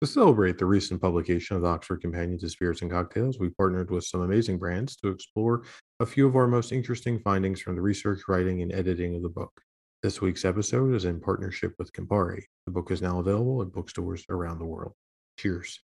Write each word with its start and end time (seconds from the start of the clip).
To 0.00 0.06
celebrate 0.06 0.56
the 0.56 0.64
recent 0.64 1.02
publication 1.02 1.56
of 1.56 1.62
the 1.62 1.68
Oxford 1.68 2.00
Companion 2.00 2.38
to 2.38 2.48
Spirits 2.48 2.80
and 2.80 2.90
Cocktails, 2.90 3.38
we 3.38 3.50
partnered 3.50 3.90
with 3.90 4.04
some 4.04 4.22
amazing 4.22 4.56
brands 4.56 4.96
to 4.96 5.08
explore 5.08 5.64
a 6.00 6.06
few 6.06 6.26
of 6.26 6.36
our 6.36 6.46
most 6.46 6.72
interesting 6.72 7.18
findings 7.18 7.60
from 7.60 7.74
the 7.74 7.82
research, 7.82 8.22
writing, 8.26 8.62
and 8.62 8.72
editing 8.72 9.14
of 9.14 9.22
the 9.22 9.28
book. 9.28 9.52
This 10.02 10.22
week's 10.22 10.46
episode 10.46 10.94
is 10.94 11.04
in 11.04 11.20
partnership 11.20 11.74
with 11.78 11.92
Campari. 11.92 12.40
The 12.64 12.72
book 12.72 12.90
is 12.90 13.02
now 13.02 13.18
available 13.18 13.60
at 13.60 13.72
bookstores 13.72 14.24
around 14.30 14.58
the 14.58 14.64
world. 14.64 14.94
Cheers. 15.38 15.78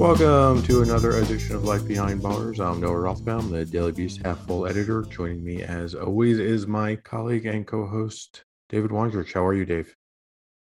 Welcome 0.00 0.62
to 0.62 0.80
another 0.80 1.18
edition 1.18 1.56
of 1.56 1.64
Life 1.64 1.86
Behind 1.86 2.22
Bars. 2.22 2.58
I'm 2.58 2.80
Noah 2.80 2.92
Rothbaum, 2.94 3.50
the 3.50 3.66
Daily 3.66 3.92
Beast 3.92 4.22
half 4.24 4.38
full 4.46 4.66
editor. 4.66 5.02
Joining 5.02 5.44
me, 5.44 5.62
as 5.62 5.94
always, 5.94 6.38
is 6.38 6.66
my 6.66 6.96
colleague 6.96 7.44
and 7.44 7.66
co 7.66 7.86
host, 7.86 8.44
David 8.70 8.92
Wondrich. 8.92 9.34
How 9.34 9.44
are 9.44 9.52
you, 9.52 9.66
Dave? 9.66 9.94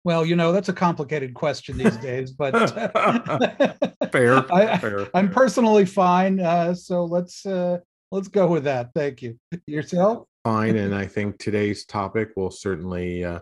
Well, 0.05 0.27
you 0.27 0.37
know, 0.37 0.53
that's 0.53 0.69
a 0.69 0.75
complicated 0.75 1.33
question 1.33 1.79
these 1.79 1.97
days, 1.97 2.33
but 2.33 2.53
fair, 4.13 4.45
I, 4.53 4.77
fair. 4.77 5.09
I'm 5.15 5.31
personally 5.31 5.87
fine. 5.87 6.39
Uh, 6.39 6.75
so 6.75 7.07
let's 7.07 7.47
uh, 7.47 7.79
let's 8.13 8.29
go 8.29 8.47
with 8.47 8.65
that. 8.65 8.91
Thank 8.95 9.23
you. 9.23 9.39
Yourself? 9.67 10.27
Fine. 10.45 10.77
And 10.77 10.95
I 10.95 11.07
think 11.07 11.39
today's 11.39 11.87
topic 11.87 12.33
will 12.37 12.51
certainly 12.51 13.25
uh, 13.25 13.39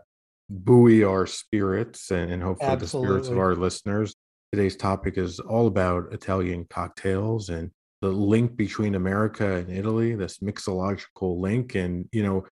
buoy 0.49 1.03
our 1.03 1.27
spirits 1.27 2.13
and, 2.13 2.31
and 2.31 2.41
hopefully 2.41 2.77
the 2.77 2.87
spirits 2.87 3.27
of 3.27 3.39
our 3.39 3.57
listeners. 3.57 4.12
Today's 4.53 4.77
topic 4.77 5.17
is 5.17 5.41
all 5.41 5.67
about 5.67 6.13
Italian 6.13 6.67
cocktails 6.69 7.49
and 7.49 7.71
the 8.03 8.09
link 8.09 8.55
between 8.55 8.97
America 8.97 9.55
and 9.57 9.71
Italy, 9.71 10.15
this 10.15 10.41
mixological 10.41 11.41
link. 11.41 11.75
And, 11.75 12.07
you 12.13 12.23
know, 12.23 12.45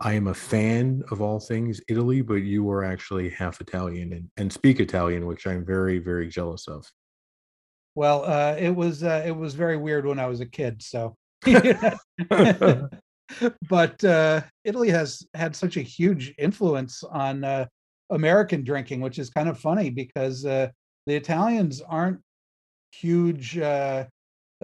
I 0.00 0.12
am 0.12 0.26
a 0.26 0.34
fan 0.34 1.02
of 1.10 1.22
all 1.22 1.40
things 1.40 1.80
Italy, 1.88 2.20
but 2.20 2.42
you 2.42 2.68
are 2.70 2.84
actually 2.84 3.30
half 3.30 3.62
Italian 3.62 4.12
and, 4.12 4.28
and 4.36 4.52
speak 4.52 4.80
Italian, 4.80 5.24
which 5.24 5.46
I'm 5.46 5.64
very, 5.64 5.98
very 5.98 6.28
jealous 6.28 6.68
of. 6.68 6.84
Well, 7.94 8.24
uh, 8.26 8.56
it 8.58 8.76
was 8.76 9.02
uh, 9.02 9.22
it 9.26 9.34
was 9.34 9.54
very 9.54 9.78
weird 9.78 10.04
when 10.04 10.18
I 10.18 10.26
was 10.26 10.40
a 10.40 10.46
kid. 10.46 10.82
So, 10.82 11.16
but 13.70 14.04
uh, 14.04 14.42
Italy 14.64 14.90
has 14.90 15.26
had 15.32 15.56
such 15.56 15.78
a 15.78 15.82
huge 15.82 16.34
influence 16.36 17.02
on 17.02 17.44
uh, 17.44 17.64
American 18.10 18.62
drinking, 18.62 19.00
which 19.00 19.18
is 19.18 19.30
kind 19.30 19.48
of 19.48 19.58
funny 19.58 19.88
because 19.88 20.44
uh, 20.44 20.68
the 21.06 21.14
Italians 21.14 21.80
aren't 21.80 22.20
huge 22.92 23.58
uh, 23.58 24.04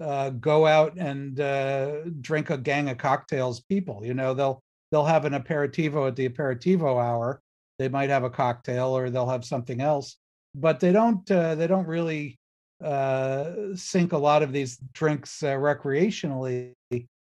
uh, 0.01 0.29
go 0.31 0.65
out 0.65 0.97
and 0.97 1.39
uh, 1.39 2.03
drink 2.21 2.49
a 2.49 2.57
gang 2.57 2.89
of 2.89 2.97
cocktails 2.97 3.61
people. 3.61 4.01
You 4.03 4.13
know, 4.13 4.33
they'll 4.33 4.61
they'll 4.91 5.05
have 5.05 5.25
an 5.25 5.33
aperitivo 5.33 6.07
at 6.07 6.15
the 6.15 6.27
aperitivo 6.27 7.01
hour. 7.01 7.41
They 7.79 7.89
might 7.89 8.09
have 8.09 8.23
a 8.23 8.29
cocktail 8.29 8.95
or 8.95 9.09
they'll 9.09 9.29
have 9.29 9.45
something 9.45 9.81
else, 9.81 10.17
but 10.55 10.79
they 10.79 10.91
don't 10.91 11.29
uh, 11.31 11.55
they 11.55 11.67
don't 11.67 11.87
really 11.87 12.37
uh, 12.83 13.51
sink 13.75 14.13
a 14.13 14.17
lot 14.17 14.43
of 14.43 14.51
these 14.51 14.77
drinks 14.93 15.41
uh, 15.43 15.55
recreationally 15.55 16.73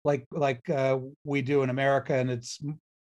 like 0.04 0.26
like 0.32 0.62
we 1.24 1.42
do 1.42 1.62
in 1.62 1.70
America, 1.70 2.14
and 2.14 2.30
it's 2.30 2.60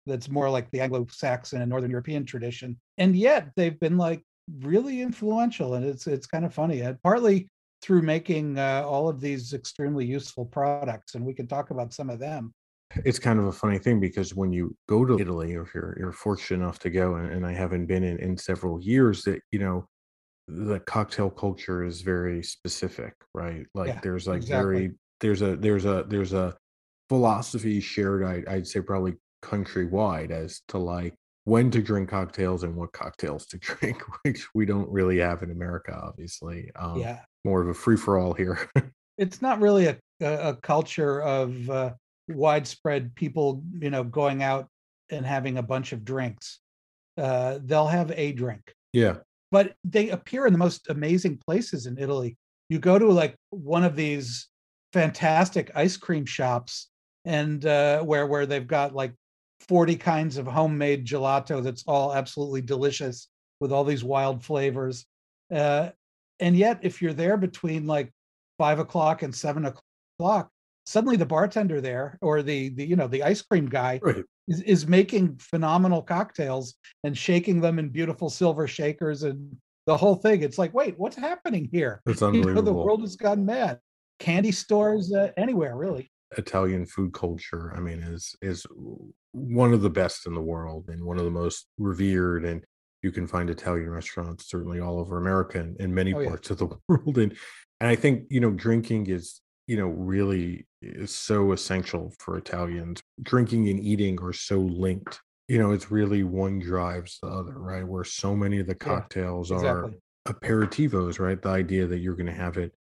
that's 0.08 0.30
more 0.30 0.50
like 0.50 0.70
the 0.72 0.82
Anglo-Saxon 0.82 1.62
and 1.62 1.70
Northern 1.70 1.92
European 1.92 2.26
tradition. 2.26 2.78
And 2.98 3.16
yet 3.16 3.50
they've 3.56 3.80
been 3.80 3.98
like 3.98 4.24
really 4.60 5.02
influential, 5.02 5.76
and 5.76 5.86
it's 5.86 6.08
it's 6.08 6.28
kind 6.28 6.46
of 6.46 6.54
funny. 6.54 6.82
And 6.82 7.02
partly 7.02 7.50
through 7.82 8.04
making 8.04 8.60
uh, 8.60 8.84
all 8.86 9.10
of 9.10 9.22
these 9.22 9.54
extremely 9.54 10.06
useful 10.06 10.46
products, 10.46 11.16
and 11.16 11.26
we 11.26 11.34
can 11.34 11.48
talk 11.48 11.72
about 11.72 11.94
some 11.94 12.10
of 12.10 12.20
them. 12.20 12.54
It's 13.06 13.20
kind 13.20 13.40
of 13.40 13.46
a 13.46 13.52
funny 13.54 13.80
thing 13.80 14.00
because 14.02 14.36
when 14.36 14.52
you 14.52 14.76
go 14.90 15.06
to 15.06 15.18
Italy, 15.18 15.56
or 15.56 15.64
if 15.64 15.74
you're 15.74 15.96
you're 15.98 16.12
fortunate 16.12 16.64
enough 16.64 16.80
to 16.80 16.90
go, 16.90 17.16
and, 17.16 17.32
and 17.32 17.46
I 17.46 17.54
haven't 17.54 17.86
been 17.86 18.04
in 18.04 18.18
in 18.20 18.38
several 18.38 18.82
years, 18.82 19.24
that 19.24 19.42
you 19.52 19.60
know 19.60 19.88
the 20.48 20.80
cocktail 20.82 21.30
culture 21.32 21.84
is 21.86 22.02
very 22.02 22.44
specific, 22.44 23.14
right? 23.34 23.66
Like 23.76 23.88
Yeah, 23.88 24.02
there's 24.02 24.28
like 24.28 24.38
exactly. 24.38 24.84
very 24.84 24.98
there's 25.22 25.42
a 25.42 25.56
there's 25.58 25.86
a 25.86 26.06
there's 26.10 26.34
a 26.34 26.58
philosophy 27.10 27.80
shared, 27.82 28.24
I, 28.24 28.44
I'd 28.54 28.68
say 28.68 28.82
probably 28.82 29.16
countrywide 29.44 30.32
as 30.32 30.62
to 30.70 30.78
like 30.80 31.16
when 31.46 31.72
to 31.72 31.82
drink 31.82 32.10
cocktails 32.10 32.64
and 32.64 32.76
what 32.76 32.92
cocktails 32.92 33.46
to 33.48 33.58
drink, 33.60 34.02
which 34.24 34.48
we 34.54 34.66
don't 34.66 34.90
really 34.90 35.20
have 35.20 35.44
in 35.44 35.52
America, 35.52 36.00
obviously. 36.02 36.72
Um, 36.76 37.00
Yeah, 37.00 37.20
more 37.44 37.62
of 37.62 37.70
a 37.70 37.74
free 37.74 37.98
for 37.98 38.18
all 38.18 38.34
here. 38.34 38.70
it's 39.18 39.42
not 39.42 39.60
really 39.60 39.88
a 39.88 39.98
a, 40.22 40.56
culture 40.56 41.22
of 41.22 41.70
uh, 41.70 41.94
widespread 42.28 43.16
people, 43.16 43.64
you 43.80 43.90
know, 43.90 44.04
going 44.04 44.44
out 44.44 44.68
and 45.10 45.26
having 45.26 45.58
a 45.58 45.64
bunch 45.64 45.94
of 45.94 46.06
drinks. 46.06 46.60
Uh, 47.18 47.60
they'll 47.64 47.88
have 47.88 48.12
a 48.16 48.32
drink 48.32 48.74
yeah. 48.94 49.18
but 49.52 49.74
they 49.84 50.10
appear 50.10 50.46
in 50.46 50.54
the 50.54 50.60
most 50.60 50.90
amazing 50.90 51.40
places 51.46 51.86
in 51.86 51.98
Italy. 51.98 52.38
You 52.70 52.80
go 52.80 52.98
to 52.98 53.08
like 53.08 53.36
one 53.50 53.84
of 53.84 53.96
these 53.96 54.48
fantastic 54.94 55.72
ice 55.76 55.98
cream 55.98 56.26
shops 56.26 56.90
and 57.26 57.66
uh, 57.66 58.02
where 58.02 58.28
where 58.28 58.46
they've 58.46 58.68
got 58.68 58.96
like 58.96 59.14
40 59.68 59.96
kinds 59.96 60.38
of 60.38 60.48
homemade 60.48 61.06
gelato 61.06 61.64
that's 61.64 61.84
all 61.88 62.14
absolutely 62.14 62.62
delicious 62.62 63.28
with 63.60 63.72
all 63.72 63.84
these 63.84 64.04
wild 64.04 64.44
flavors. 64.44 65.06
Uh, 65.54 65.90
and 66.40 66.56
yet, 66.56 66.80
if 66.82 67.02
you're 67.02 67.14
there 67.14 67.38
between 67.38 67.86
like 67.86 68.12
five 68.58 68.80
o'clock 68.80 69.22
and 69.22 69.34
seven 69.34 69.66
o'clock, 69.66 70.50
suddenly 70.86 71.16
the 71.16 71.26
bartender 71.26 71.80
there 71.80 72.18
or 72.22 72.42
the 72.42 72.70
the 72.70 72.86
you 72.86 72.96
know 72.96 73.08
the 73.08 73.24
ice 73.24 73.42
cream 73.42 73.68
guy 73.70 74.00
Right. 74.04 74.24
is, 74.48 74.62
is 74.62 74.88
making 74.88 75.38
phenomenal 75.38 76.02
cocktails 76.02 76.76
and 77.04 77.16
shaking 77.18 77.62
them 77.62 77.78
in 77.78 77.90
beautiful 77.90 78.30
silver 78.30 78.68
shakers 78.68 79.24
and 79.24 79.56
the 79.86 79.96
whole 79.98 80.16
thing. 80.16 80.42
It's 80.42 80.58
like, 80.58 80.74
wait, 80.74 80.98
what's 80.98 81.16
happening 81.16 81.70
here? 81.72 82.02
It's 82.08 82.22
You 82.22 82.54
know, 82.54 82.62
the 82.62 82.74
world 82.74 83.02
has 83.02 83.16
gone 83.16 83.46
mad. 83.46 83.80
Candy 84.20 84.52
stores 84.52 85.14
uh, 85.14 85.32
anywhere, 85.38 85.76
really. 85.76 86.12
Italian 86.38 86.86
food 86.86 87.14
culture, 87.14 87.74
I 87.76 87.80
mean, 87.80 88.00
is 88.00 88.36
is 88.42 88.66
one 89.32 89.74
of 89.74 89.82
the 89.82 89.90
best 89.90 90.28
in 90.28 90.34
the 90.34 90.42
world 90.42 90.90
and 90.90 91.04
one 91.04 91.18
of 91.18 91.26
the 91.26 91.32
most 91.32 91.68
revered. 91.78 92.46
And 92.46 92.64
you 93.02 93.12
can 93.12 93.28
find 93.28 93.50
Italian 93.50 93.90
restaurants 93.90 94.50
certainly 94.50 94.80
all 94.80 95.00
over 95.00 95.18
America 95.18 95.60
and 95.60 95.80
in 95.80 95.94
many 95.94 96.14
Oh 96.14 96.20
yeah, 96.20 96.30
parts 96.30 96.50
of 96.50 96.58
the 96.58 96.68
world. 96.88 97.18
And 97.18 97.36
and 97.80 97.90
I 97.90 97.96
think 97.96 98.26
you 98.30 98.40
know 98.40 98.52
drinking 98.52 99.08
is 99.08 99.42
you 99.68 99.78
know 99.78 99.88
really 99.88 100.68
is 100.82 101.14
so 101.14 101.52
essential 101.52 102.14
for 102.20 102.38
Italians. 102.38 103.02
Drinking 103.22 103.70
and 103.70 103.80
eating 103.80 104.20
are 104.22 104.34
so 104.34 104.60
linked. 104.60 105.20
You 105.48 105.58
know, 105.58 105.72
it's 105.72 105.92
really 105.92 106.24
one 106.24 106.60
drives 106.60 107.20
the 107.22 107.28
other, 107.28 107.58
right? 107.58 107.86
Where 107.86 108.04
so 108.04 108.36
many 108.36 108.60
of 108.60 108.68
the 108.68 108.78
yeah, 108.80 108.86
cocktails 108.86 109.52
are 109.52 109.92
aperitivos, 110.28 111.20
right? 111.20 111.42
The 111.42 111.50
idea 111.50 111.88
that 111.88 112.00
you're 112.00 112.16
going 112.16 112.28
to 112.28 112.32
have 112.32 112.58
it 112.58 112.74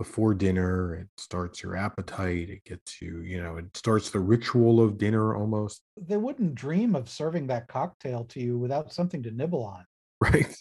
before 0.00 0.32
dinner 0.32 0.94
it 0.94 1.08
starts 1.18 1.62
your 1.62 1.76
appetite 1.76 2.48
it 2.48 2.64
gets 2.64 3.02
you 3.02 3.20
you 3.20 3.38
know 3.42 3.58
it 3.58 3.66
starts 3.76 4.08
the 4.08 4.18
ritual 4.18 4.80
of 4.82 4.96
dinner 4.96 5.36
almost 5.36 5.82
They 6.00 6.16
wouldn't 6.16 6.54
dream 6.54 6.94
of 6.96 7.10
serving 7.10 7.48
that 7.48 7.68
cocktail 7.68 8.24
to 8.32 8.40
you 8.40 8.56
without 8.56 8.94
something 8.94 9.22
to 9.24 9.30
nibble 9.30 9.62
on. 9.62 9.84
right 10.22 10.56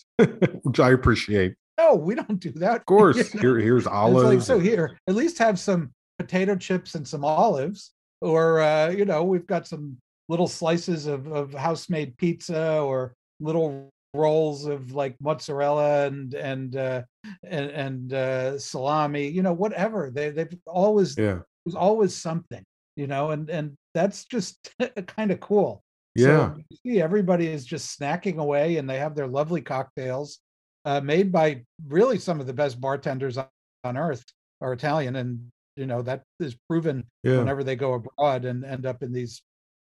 which 0.63 0.79
i 0.81 0.91
appreciate 0.91 1.55
No, 1.78 1.95
we 1.95 2.16
don't 2.16 2.39
do 2.41 2.51
that. 2.63 2.78
of 2.81 2.85
course 2.85 3.17
You 3.17 3.23
know? 3.35 3.41
here 3.41 3.57
here's 3.59 3.83
it's 3.83 3.85
like, 3.88 3.95
olives 3.95 4.45
so 4.45 4.59
here, 4.59 4.97
at 5.07 5.16
least 5.16 5.38
have 5.38 5.57
some 5.57 5.94
potato 6.19 6.55
chips 6.57 6.95
and 6.95 7.07
some 7.07 7.23
olives, 7.23 7.91
or 8.19 8.59
uh, 8.59 8.89
you 8.89 9.05
know, 9.05 9.23
we've 9.23 9.47
got 9.47 9.66
some 9.66 9.95
little 10.28 10.47
slices 10.47 11.07
of, 11.07 11.28
of 11.28 11.53
house-made 11.53 12.17
pizza 12.17 12.81
or 12.81 13.13
little 13.39 13.89
rolls 14.14 14.66
of 14.66 14.94
like 14.94 15.16
mozzarella 15.22 16.08
and 16.08 16.34
and 16.34 16.75
uh, 16.75 17.03
and, 17.44 17.70
and 17.72 18.14
uh, 18.14 18.59
salami, 18.59 19.28
you 19.28 19.44
know, 19.44 19.53
whatever. 19.53 20.12
They 20.12 20.30
they've 20.30 20.53
always 20.66 21.18
yeah 21.18 21.40
there's 21.66 21.75
always 21.75 22.16
something, 22.16 22.64
you 22.96 23.08
know, 23.08 23.31
and 23.31 23.50
and 23.50 23.78
that's 23.94 24.25
just 24.25 24.74
kind 25.08 25.31
of 25.31 25.40
cool. 25.40 25.84
yeah 26.16 26.53
So 26.53 26.61
you 26.70 26.78
see, 26.84 27.02
everybody 27.02 27.47
is 27.47 27.66
just 27.66 28.00
snacking 28.00 28.38
away, 28.38 28.78
and 28.78 28.90
they 28.90 29.00
have 29.00 29.16
their 29.16 29.28
lovely 29.28 29.61
cocktails 29.61 30.40
uh, 30.85 31.02
made 31.02 31.32
by 31.32 31.64
really 31.88 32.17
some 32.17 32.40
of 32.40 32.47
the 32.47 32.53
best 32.53 32.79
bartenders 32.79 33.38
on, 33.38 33.47
on 33.84 33.97
earth 33.97 34.23
are 34.62 34.73
Italian, 34.73 35.16
and 35.17 35.52
you 35.76 35.85
know 35.85 36.02
that 36.02 36.23
is 36.40 36.55
proven 36.67 37.03
yeah 37.23 37.38
whenever 37.38 37.64
they 37.64 37.76
go 37.76 37.94
abroad 37.94 38.46
and 38.46 38.66
end 38.66 38.85
up 38.85 39.03
in 39.03 39.14
these 39.14 39.41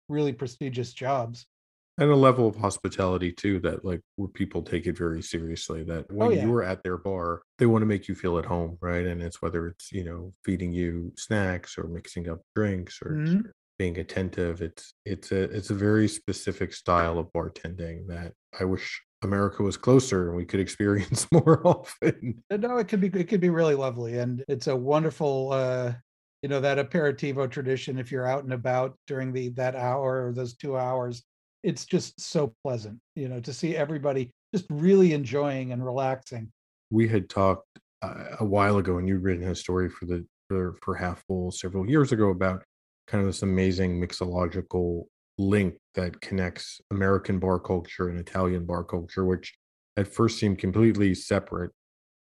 really 0.09 0.33
prestigious 0.33 0.93
jobs. 0.93 1.47
And 1.99 2.11
a 2.11 2.17
level 2.17 2.47
of 2.49 2.57
hospitality 2.57 3.33
too 3.33 3.61
that 3.61 3.85
like 3.85 4.01
where 4.17 4.29
people 4.29 4.63
take 4.63 4.87
it 4.87 4.97
very 4.99 5.23
seriously 5.23 5.85
that 5.85 6.11
Oh 6.21 6.31
when 6.31 6.33
yeah, 6.33 6.41
you're 6.41 6.63
at 6.63 6.83
their 6.83 6.99
bar 6.99 7.43
they 7.59 7.67
want 7.67 7.83
to 7.83 7.87
make 7.87 8.09
you 8.09 8.15
feel 8.15 8.39
at 8.39 8.45
home 8.47 8.77
right? 8.81 9.07
And 9.07 9.23
it's 9.23 9.41
whether 9.43 9.67
it's 9.69 9.93
you 9.93 10.05
know 10.05 10.35
feeding 10.45 10.73
you 10.73 11.13
snacks 11.17 11.79
or 11.79 11.85
mixing 11.85 12.29
up 12.29 12.41
drinks 12.57 13.01
or 13.03 13.23
Mhm. 13.23 13.53
being 13.79 13.99
attentive 13.99 14.63
it's 14.63 14.95
it's 15.05 15.33
a 15.33 15.43
it's 15.45 15.71
a 15.71 15.75
very 15.75 16.09
specific 16.09 16.73
style 16.73 17.19
of 17.19 17.33
bartending 17.33 18.07
that 18.09 18.33
i 18.61 18.65
wish 18.65 19.03
america 19.23 19.63
was 19.65 19.77
closer 19.77 20.29
and 20.29 20.37
we 20.37 20.45
could 20.45 20.61
experience 20.61 21.27
more 21.33 21.67
often. 21.67 22.45
Uh, 22.51 22.57
no, 22.57 22.77
it 22.79 22.89
could 22.89 23.01
be 23.01 23.09
it 23.09 23.29
could 23.29 23.41
be 23.41 23.51
really 23.51 23.75
lovely, 23.75 24.19
and 24.19 24.45
it's 24.49 24.67
a 24.67 24.77
wonderful 24.77 25.53
uh, 25.53 25.95
you 26.43 26.49
know, 26.49 26.61
that 26.61 26.79
aperitivo 26.79 27.51
tradition, 27.51 27.99
if 27.99 28.13
you're 28.13 28.27
out 28.27 28.45
and 28.45 28.53
about 28.53 28.99
during 29.07 29.33
the 29.33 29.49
that 29.51 29.75
hour 29.75 30.27
or 30.27 30.33
those 30.33 30.55
2 30.55 30.77
hours, 30.77 31.25
it's 31.65 31.87
just 31.87 32.21
so 32.21 32.55
pleasant, 32.63 33.01
you 33.17 33.29
know, 33.29 33.41
to 33.41 33.53
see 33.53 33.75
everybody 33.75 34.31
just 34.55 34.67
really 34.71 35.15
enjoying 35.15 35.73
and 35.73 35.85
relaxing. 35.85 36.53
We 36.91 37.09
had 37.09 37.29
talked 37.29 37.67
uh, 38.03 38.37
a 38.39 38.45
while 38.45 38.77
ago, 38.77 38.99
and 38.99 39.09
you'd 39.09 39.23
written 39.23 39.49
a 39.49 39.55
story 39.55 39.89
for 39.89 40.05
the 40.05 40.25
for, 40.49 40.77
for 40.83 40.95
Half 40.95 41.25
Full 41.27 41.51
several 41.51 41.89
years 41.89 42.13
ago 42.13 42.29
about 42.29 42.63
kind 43.07 43.23
of 43.23 43.27
this 43.27 43.43
amazing 43.43 44.01
mixological 44.01 45.05
link 45.39 45.75
that 45.95 46.21
connects 46.21 46.81
American 46.91 47.39
bar 47.39 47.59
culture 47.59 48.09
and 48.09 48.21
Italian 48.21 48.67
bar 48.67 48.85
culture, 48.85 49.25
which 49.25 49.55
at 49.97 50.07
first 50.07 50.39
seemed 50.39 50.59
completely 50.59 51.15
separate, 51.15 51.73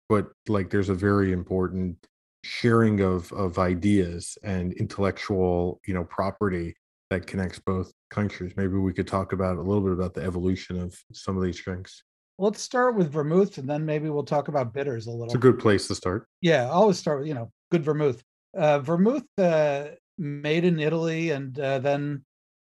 but 0.08 0.26
like 0.48 0.70
there's 0.70 0.88
a 0.88 0.94
very 0.94 1.32
important 1.32 1.96
sharing 2.44 3.00
of 3.00 3.32
of 3.32 3.58
ideas 3.58 4.36
and 4.42 4.72
intellectual, 4.74 5.80
you 5.86 5.94
know, 5.94 6.04
property 6.04 6.74
that 7.10 7.26
connects 7.26 7.58
both 7.58 7.92
countries. 8.10 8.52
Maybe 8.56 8.74
we 8.74 8.92
could 8.92 9.06
talk 9.06 9.32
about 9.32 9.56
a 9.56 9.62
little 9.62 9.82
bit 9.82 9.92
about 9.92 10.14
the 10.14 10.22
evolution 10.22 10.80
of 10.80 10.96
some 11.12 11.36
of 11.36 11.42
these 11.42 11.60
drinks. 11.60 12.02
Let's 12.38 12.60
start 12.60 12.94
with 12.94 13.10
vermouth 13.10 13.58
and 13.58 13.68
then 13.68 13.84
maybe 13.84 14.10
we'll 14.10 14.22
talk 14.22 14.48
about 14.48 14.72
bitters 14.72 15.06
a 15.06 15.10
little. 15.10 15.26
It's 15.26 15.34
a 15.34 15.38
good 15.38 15.58
place 15.58 15.88
to 15.88 15.94
start. 15.94 16.26
Yeah, 16.40 16.66
I 16.66 16.70
always 16.70 16.98
start 16.98 17.20
with, 17.20 17.28
you 17.28 17.34
know, 17.34 17.50
good 17.70 17.84
vermouth. 17.84 18.22
Uh, 18.56 18.78
vermouth 18.78 19.24
uh, 19.38 19.86
made 20.18 20.64
in 20.64 20.78
Italy 20.78 21.30
and 21.30 21.58
uh, 21.58 21.78
then 21.78 22.24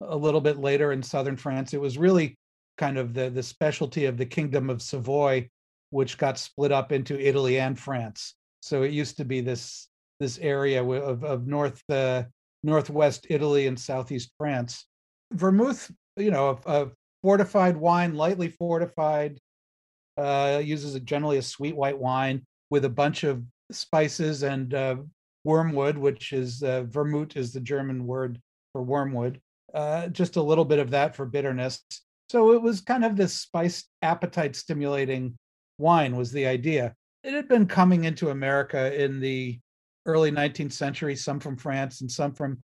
a 0.00 0.16
little 0.16 0.40
bit 0.40 0.58
later 0.58 0.92
in 0.92 1.02
southern 1.02 1.36
France. 1.36 1.74
It 1.74 1.80
was 1.80 1.98
really 1.98 2.36
kind 2.78 2.98
of 2.98 3.14
the 3.14 3.30
the 3.30 3.42
specialty 3.42 4.06
of 4.06 4.16
the 4.16 4.26
Kingdom 4.26 4.70
of 4.70 4.82
Savoy, 4.82 5.48
which 5.90 6.18
got 6.18 6.38
split 6.38 6.72
up 6.72 6.90
into 6.90 7.20
Italy 7.20 7.60
and 7.60 7.78
France. 7.78 8.34
So 8.60 8.82
it 8.82 8.92
used 8.92 9.16
to 9.18 9.24
be 9.24 9.40
this 9.40 9.88
this 10.18 10.38
area 10.38 10.84
of 10.84 11.22
of 11.22 11.46
north 11.46 11.82
uh, 11.88 12.24
northwest 12.62 13.26
Italy 13.30 13.66
and 13.66 13.78
southeast 13.78 14.32
France. 14.38 14.86
Vermouth, 15.32 15.90
you 16.16 16.30
know, 16.30 16.60
a, 16.66 16.82
a 16.82 16.90
fortified 17.22 17.76
wine, 17.76 18.14
lightly 18.14 18.48
fortified, 18.48 19.38
uh, 20.16 20.60
uses 20.62 20.94
a, 20.94 21.00
generally 21.00 21.38
a 21.38 21.42
sweet 21.42 21.76
white 21.76 21.98
wine 21.98 22.44
with 22.70 22.84
a 22.84 22.90
bunch 22.90 23.24
of 23.24 23.42
spices 23.70 24.42
and 24.42 24.74
uh, 24.74 24.96
wormwood, 25.44 25.96
which 25.96 26.32
is 26.32 26.62
uh, 26.62 26.84
vermouth 26.84 27.36
is 27.36 27.52
the 27.52 27.60
German 27.60 28.06
word 28.06 28.38
for 28.72 28.82
wormwood. 28.82 29.40
Uh, 29.74 30.08
just 30.08 30.36
a 30.36 30.42
little 30.42 30.64
bit 30.64 30.78
of 30.78 30.90
that 30.90 31.16
for 31.16 31.24
bitterness. 31.24 31.82
So 32.28 32.52
it 32.52 32.62
was 32.62 32.80
kind 32.80 33.04
of 33.04 33.16
this 33.16 33.34
spiced, 33.34 33.88
appetite 34.02 34.56
stimulating 34.56 35.36
wine 35.78 36.16
was 36.16 36.30
the 36.32 36.46
idea. 36.46 36.94
It 37.24 37.34
had 37.34 37.48
been 37.48 37.66
coming 37.66 38.04
into 38.04 38.30
America 38.30 38.94
in 39.00 39.20
the 39.20 39.58
early 40.06 40.30
19th 40.30 40.72
century, 40.72 41.16
some 41.16 41.40
from 41.40 41.56
France 41.56 42.00
and 42.00 42.10
some 42.10 42.32
from 42.32 42.62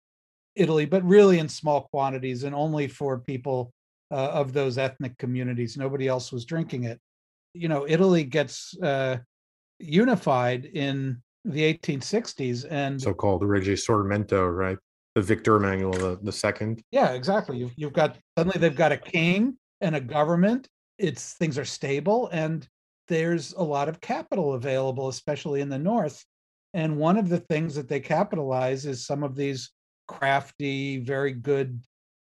Italy, 0.56 0.86
but 0.86 1.04
really 1.04 1.40
in 1.40 1.50
small 1.50 1.82
quantities 1.92 2.44
and 2.44 2.56
only 2.56 2.88
for 2.88 3.20
people 3.20 3.72
uh, 4.12 4.16
of 4.16 4.54
those 4.54 4.78
ethnic 4.78 5.18
communities. 5.18 5.78
Nobody 5.78 6.08
else 6.08 6.32
was 6.32 6.46
drinking 6.46 6.86
it. 6.86 7.00
You 7.54 7.68
know, 7.68 7.86
Italy 7.88 8.24
gets 8.24 8.78
uh, 8.82 9.18
unified 9.80 10.66
in 10.66 11.22
the 11.44 11.74
1860s, 11.74 12.66
and 12.70 13.02
So-called 13.02 13.42
the 13.42 13.46
Risorgimento, 13.46 14.56
right? 14.56 14.78
The 15.16 15.22
Victor 15.22 15.56
Emmanuel 15.56 15.94
the, 15.94 16.20
the 16.22 16.32
second. 16.32 16.82
yeah, 16.92 17.12
exactly. 17.14 17.58
You've 17.58 17.72
you've 17.78 17.94
got 17.94 18.18
suddenly 18.38 18.60
they've 18.60 18.76
got 18.76 18.92
a 18.92 18.98
king 18.98 19.58
and 19.80 19.96
a 19.96 20.02
government. 20.02 20.68
It's 20.98 21.34
things 21.34 21.58
are 21.58 21.66
stable, 21.66 22.30
and 22.34 22.68
there's 23.08 23.54
a 23.54 23.64
lot 23.64 23.88
of 23.88 24.02
capital 24.02 24.54
available, 24.54 25.08
especially 25.08 25.62
in 25.62 25.70
the 25.70 25.78
north. 25.78 26.26
And 26.76 26.98
one 26.98 27.18
of 27.18 27.30
the 27.30 27.40
things 27.40 27.74
that 27.76 27.88
they 27.88 28.02
capitalize 28.02 28.86
is 28.86 29.06
some 29.06 29.24
of 29.24 29.34
these 29.34 29.72
crafty, 30.10 31.00
very 31.00 31.32
good 31.32 31.82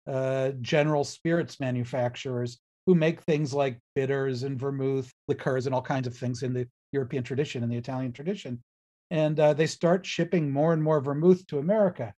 uh, 0.07 0.53
general 0.61 1.03
spirits 1.03 1.59
manufacturers 1.59 2.59
who 2.87 2.95
make 2.95 3.21
things 3.23 3.53
like 3.53 3.81
bitters 3.97 4.45
and 4.45 4.57
vermouth, 4.57 5.13
liqueurs, 5.27 5.67
and 5.67 5.75
all 5.75 5.83
kinds 5.83 6.07
of 6.07 6.17
things 6.17 6.45
in 6.45 6.55
the 6.55 6.69
European 6.93 7.25
tradition 7.25 7.65
and 7.65 7.73
the 7.73 7.77
Italian 7.77 8.13
tradition. 8.13 8.63
And 9.11 9.39
uh, 9.41 9.53
they 9.53 9.67
start 9.67 10.07
shipping 10.07 10.53
more 10.53 10.73
and 10.73 10.83
more 10.83 11.01
vermouth 11.01 11.45
to 11.49 11.59
America. 11.59 12.15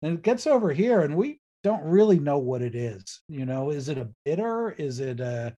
And 0.00 0.14
it 0.14 0.22
gets 0.22 0.46
over 0.46 0.72
here, 0.72 1.02
and 1.02 1.16
we 1.16 1.38
don't 1.62 1.84
really 1.84 2.18
know 2.18 2.38
what 2.38 2.62
it 2.62 2.74
is. 2.74 3.20
You 3.28 3.44
know, 3.44 3.68
is 3.70 3.90
it 3.90 3.98
a 3.98 4.08
bitter? 4.24 4.70
Is 4.70 5.00
it 5.00 5.20
a, 5.20 5.54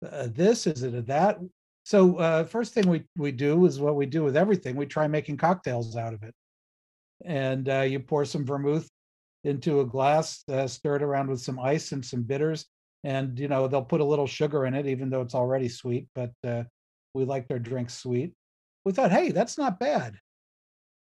a 0.00 0.28
this? 0.28 0.66
Is 0.66 0.84
it 0.84 0.94
a 0.94 1.02
that? 1.02 1.38
So 1.84 2.16
uh, 2.16 2.44
first 2.44 2.74
thing 2.74 2.88
we 2.88 3.04
we 3.16 3.32
do 3.32 3.64
is 3.66 3.80
what 3.80 3.96
we 3.96 4.06
do 4.06 4.22
with 4.22 4.36
everything. 4.36 4.76
We 4.76 4.86
try 4.86 5.08
making 5.08 5.38
cocktails 5.38 5.96
out 5.96 6.14
of 6.14 6.22
it, 6.22 6.34
and 7.24 7.68
uh, 7.68 7.80
you 7.80 8.00
pour 8.00 8.24
some 8.24 8.44
vermouth 8.44 8.88
into 9.44 9.80
a 9.80 9.86
glass, 9.86 10.44
uh, 10.50 10.66
stir 10.66 10.96
it 10.96 11.02
around 11.02 11.30
with 11.30 11.40
some 11.40 11.58
ice 11.58 11.92
and 11.92 12.04
some 12.04 12.22
bitters, 12.22 12.66
and 13.04 13.38
you 13.38 13.48
know 13.48 13.66
they'll 13.66 13.82
put 13.82 14.00
a 14.00 14.04
little 14.04 14.26
sugar 14.26 14.66
in 14.66 14.74
it, 14.74 14.86
even 14.86 15.10
though 15.10 15.22
it's 15.22 15.34
already 15.34 15.68
sweet. 15.68 16.06
But 16.14 16.32
uh, 16.46 16.64
we 17.14 17.24
like 17.24 17.48
their 17.48 17.58
drinks 17.58 17.94
sweet. 17.94 18.32
We 18.84 18.92
thought, 18.92 19.12
hey, 19.12 19.30
that's 19.30 19.58
not 19.58 19.80
bad. 19.80 20.16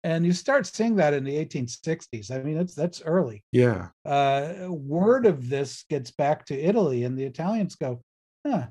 And 0.04 0.24
you 0.24 0.32
start 0.32 0.66
seeing 0.66 0.96
that 0.96 1.14
in 1.14 1.24
the 1.24 1.44
1860s. 1.44 2.30
I 2.30 2.40
mean, 2.42 2.56
that's 2.56 2.74
that's 2.74 3.02
early. 3.02 3.42
Yeah. 3.50 3.88
Uh, 4.04 4.68
word 4.68 5.26
of 5.26 5.48
this 5.48 5.84
gets 5.90 6.10
back 6.12 6.44
to 6.46 6.60
Italy, 6.60 7.04
and 7.04 7.18
the 7.18 7.24
Italians 7.24 7.74
go, 7.74 8.00
huh, 8.46 8.66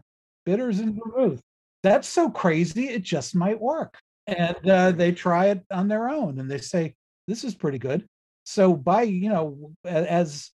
bitters 0.45 0.80
and 0.80 0.98
vermouth. 1.03 1.41
That's 1.86 2.08
so 2.10 2.32
crazy, 2.32 2.90
it 2.90 3.04
just 3.04 3.36
might 3.36 3.62
work. 3.62 4.00
And 4.26 4.68
uh, 4.68 4.92
they 4.92 5.12
try 5.12 5.50
it 5.50 5.62
on 5.70 5.88
their 5.88 6.10
own 6.10 6.40
and 6.40 6.50
they 6.50 6.58
say, 6.58 6.96
this 7.28 7.44
is 7.44 7.54
pretty 7.54 7.78
good. 7.78 8.08
So, 8.44 8.74
by, 8.74 9.04
you 9.04 9.30
know, 9.30 9.72
as 9.86 10.50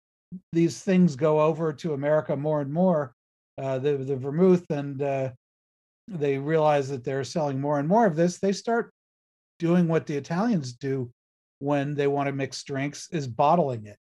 these 0.54 0.80
things 0.80 1.16
go 1.16 1.38
over 1.42 1.74
to 1.74 1.92
America 1.92 2.34
more 2.34 2.62
and 2.62 2.72
more, 2.72 3.12
uh, 3.60 3.78
the, 3.78 3.98
the 3.98 4.16
vermouth, 4.16 4.64
and 4.70 5.02
uh, 5.02 5.30
they 6.08 6.38
realize 6.38 6.88
that 6.88 7.04
they're 7.04 7.24
selling 7.24 7.60
more 7.60 7.78
and 7.78 7.86
more 7.86 8.06
of 8.06 8.16
this, 8.16 8.38
they 8.38 8.52
start 8.52 8.90
doing 9.58 9.86
what 9.86 10.06
the 10.06 10.16
Italians 10.16 10.72
do 10.72 11.10
when 11.58 11.94
they 11.94 12.06
want 12.06 12.28
to 12.28 12.32
mix 12.32 12.64
drinks 12.64 13.08
is 13.12 13.26
bottling 13.26 13.84
it 13.84 13.98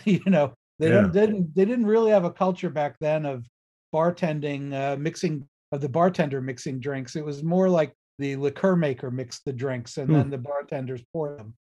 you 0.04 0.20
know 0.26 0.52
they 0.78 0.90
Yeah. 0.90 1.06
didn't 1.06 1.54
they 1.54 1.64
didn't 1.64 1.86
really 1.86 2.10
have 2.10 2.24
a 2.24 2.30
culture 2.30 2.70
back 2.70 2.96
then 3.00 3.24
of 3.24 3.46
bartending 3.94 4.74
uh, 4.74 4.96
mixing 4.96 5.46
of 5.72 5.80
the 5.80 5.88
bartender 5.88 6.40
mixing 6.40 6.80
drinks. 6.80 7.16
It 7.16 7.24
was 7.24 7.42
more 7.42 7.68
like 7.68 7.94
the 8.18 8.36
liqueur 8.36 8.74
maker 8.76 9.10
mixed 9.10 9.44
the 9.44 9.52
drinks 9.52 9.98
and 9.98 10.08
Hmm. 10.08 10.14
then 10.16 10.30
the 10.30 10.38
bartenders 10.38 11.02
pour 11.12 11.36
them. 11.36 11.54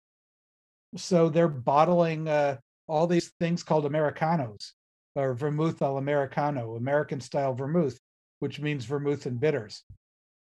So 0.95 1.29
they're 1.29 1.47
bottling 1.47 2.27
uh, 2.27 2.57
all 2.87 3.07
these 3.07 3.29
things 3.39 3.63
called 3.63 3.85
americanos 3.85 4.73
or 5.15 5.33
vermouth 5.33 5.81
al 5.81 5.97
americano 5.97 6.75
american 6.77 7.19
style 7.19 7.53
vermouth 7.53 7.99
which 8.39 8.59
means 8.61 8.85
vermouth 8.85 9.25
and 9.25 9.39
bitters. 9.39 9.83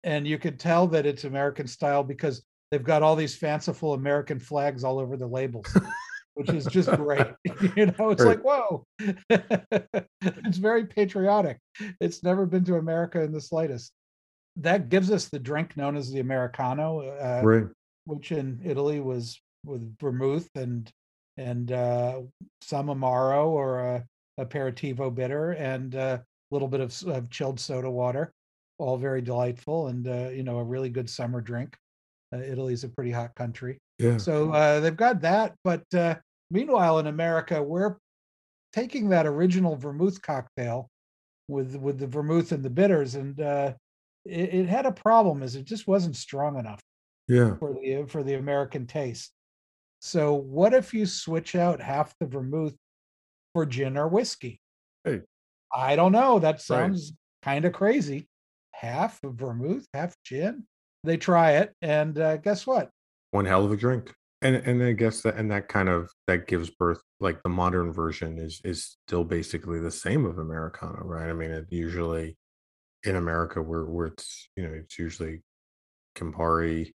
And 0.02 0.26
you 0.26 0.36
could 0.38 0.58
tell 0.60 0.86
that 0.88 1.06
it's 1.06 1.24
american 1.24 1.66
style 1.66 2.04
because 2.04 2.42
they've 2.70 2.84
got 2.84 3.02
all 3.02 3.16
these 3.16 3.34
fanciful 3.36 3.94
american 3.94 4.38
flags 4.38 4.84
all 4.84 4.98
over 4.98 5.16
the 5.16 5.26
labels 5.26 5.66
which 6.34 6.50
is 6.50 6.64
just 6.66 6.90
great. 6.92 7.26
you 7.76 7.86
know, 7.86 8.10
it's 8.10 8.22
Right. 8.22 8.38
like, 8.38 8.44
whoa, 8.44 8.84
it's 9.30 10.58
very 10.58 10.86
patriotic. 10.86 11.58
It's 12.00 12.22
never 12.22 12.46
been 12.46 12.64
to 12.64 12.76
America 12.76 13.22
in 13.22 13.32
the 13.32 13.40
slightest. 13.40 13.92
That 14.56 14.88
gives 14.88 15.10
us 15.10 15.28
the 15.28 15.38
drink 15.38 15.76
known 15.76 15.96
as 15.96 16.10
the 16.10 16.20
Americano, 16.20 17.00
uh, 17.00 17.40
Right. 17.44 17.64
which 18.04 18.32
in 18.32 18.60
Italy 18.64 19.00
was 19.00 19.40
with 19.64 19.96
vermouth 19.98 20.48
and 20.54 20.90
and 21.36 21.72
uh, 21.72 22.20
some 22.60 22.86
amaro 22.86 23.46
or 23.46 23.80
a 23.80 24.04
aperitivo 24.38 25.12
bitter 25.12 25.52
and 25.52 25.94
a 25.96 26.24
little 26.52 26.68
bit 26.68 26.80
of, 26.80 27.02
of 27.08 27.28
chilled 27.30 27.58
soda 27.58 27.90
water, 27.90 28.32
all 28.78 28.96
very 28.96 29.20
delightful 29.20 29.88
and 29.88 30.06
uh, 30.06 30.28
you 30.28 30.44
know 30.44 30.58
a 30.58 30.64
really 30.64 30.90
good 30.90 31.10
summer 31.10 31.40
drink. 31.40 31.76
Uh, 32.32 32.38
Italy's 32.38 32.84
a 32.84 32.88
pretty 32.88 33.10
hot 33.10 33.34
country. 33.34 33.78
Yeah. 33.98 34.16
So 34.16 34.50
uh, 34.52 34.80
they've 34.80 34.96
got 34.96 35.20
that, 35.22 35.54
but 35.62 35.84
uh, 35.94 36.16
meanwhile 36.50 36.98
in 36.98 37.06
America, 37.06 37.62
we're 37.62 37.96
taking 38.72 39.08
that 39.10 39.26
original 39.26 39.76
vermouth 39.76 40.20
cocktail 40.20 40.88
with 41.48 41.76
with 41.76 41.98
the 41.98 42.06
vermouth 42.06 42.52
and 42.52 42.64
the 42.64 42.70
bitters, 42.70 43.14
and 43.14 43.40
uh, 43.40 43.72
it, 44.24 44.54
it 44.54 44.66
had 44.68 44.86
a 44.86 44.92
problem, 44.92 45.42
is 45.42 45.54
it 45.56 45.64
just 45.64 45.86
wasn't 45.86 46.16
strong 46.16 46.58
enough 46.58 46.80
Yeah. 47.28 47.56
for 47.56 47.72
the 47.74 48.04
for 48.08 48.22
the 48.22 48.34
American 48.34 48.86
taste. 48.86 49.30
So 50.00 50.34
what 50.34 50.74
if 50.74 50.92
you 50.92 51.06
switch 51.06 51.54
out 51.54 51.80
half 51.80 52.14
the 52.18 52.26
vermouth 52.26 52.74
for 53.54 53.64
gin 53.64 53.96
or 53.96 54.08
whiskey? 54.08 54.60
Hey. 55.04 55.22
I 55.74 55.96
don't 55.96 56.12
know. 56.12 56.38
That 56.38 56.54
Right. 56.54 56.60
sounds 56.60 57.12
kind 57.42 57.64
of 57.64 57.72
crazy. 57.72 58.28
Half 58.72 59.22
of 59.22 59.34
vermouth, 59.34 59.86
half 59.94 60.14
gin. 60.24 60.66
They 61.04 61.16
try 61.16 61.52
it, 61.58 61.72
and 61.80 62.18
uh, 62.18 62.36
guess 62.38 62.66
what? 62.66 62.90
One 63.34 63.46
hell 63.46 63.64
of 63.64 63.72
a 63.72 63.76
drink. 63.76 64.14
And 64.42 64.54
and 64.54 64.80
I 64.80 64.92
guess 64.92 65.22
that 65.22 65.34
and 65.34 65.50
that 65.50 65.66
kind 65.66 65.88
of 65.88 66.08
that 66.28 66.46
gives 66.46 66.70
birth 66.70 67.00
like 67.18 67.42
the 67.42 67.48
modern 67.48 67.92
version 67.92 68.38
is 68.38 68.60
is 68.62 68.96
still 69.08 69.24
basically 69.24 69.80
the 69.80 69.90
same 69.90 70.24
of 70.24 70.38
Americano, 70.38 71.00
right? 71.02 71.28
I 71.28 71.32
mean, 71.32 71.50
it 71.50 71.66
usually 71.68 72.36
in 73.02 73.16
America 73.16 73.60
where 73.60 73.86
where 73.86 74.06
it's 74.06 74.48
you 74.54 74.62
know 74.62 74.72
it's 74.72 75.00
usually 75.00 75.42
Campari, 76.14 76.92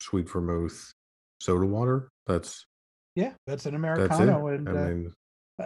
sweet 0.00 0.28
vermouth, 0.28 0.92
soda 1.40 1.64
water. 1.64 2.10
That's 2.26 2.66
Yeah, 3.14 3.32
that's 3.46 3.64
an 3.64 3.80
that's. 3.80 4.20
Americano, 4.20 4.48
and 4.48 4.68
I 4.68 4.72
uh, 4.72 4.88
mean, 4.88 5.12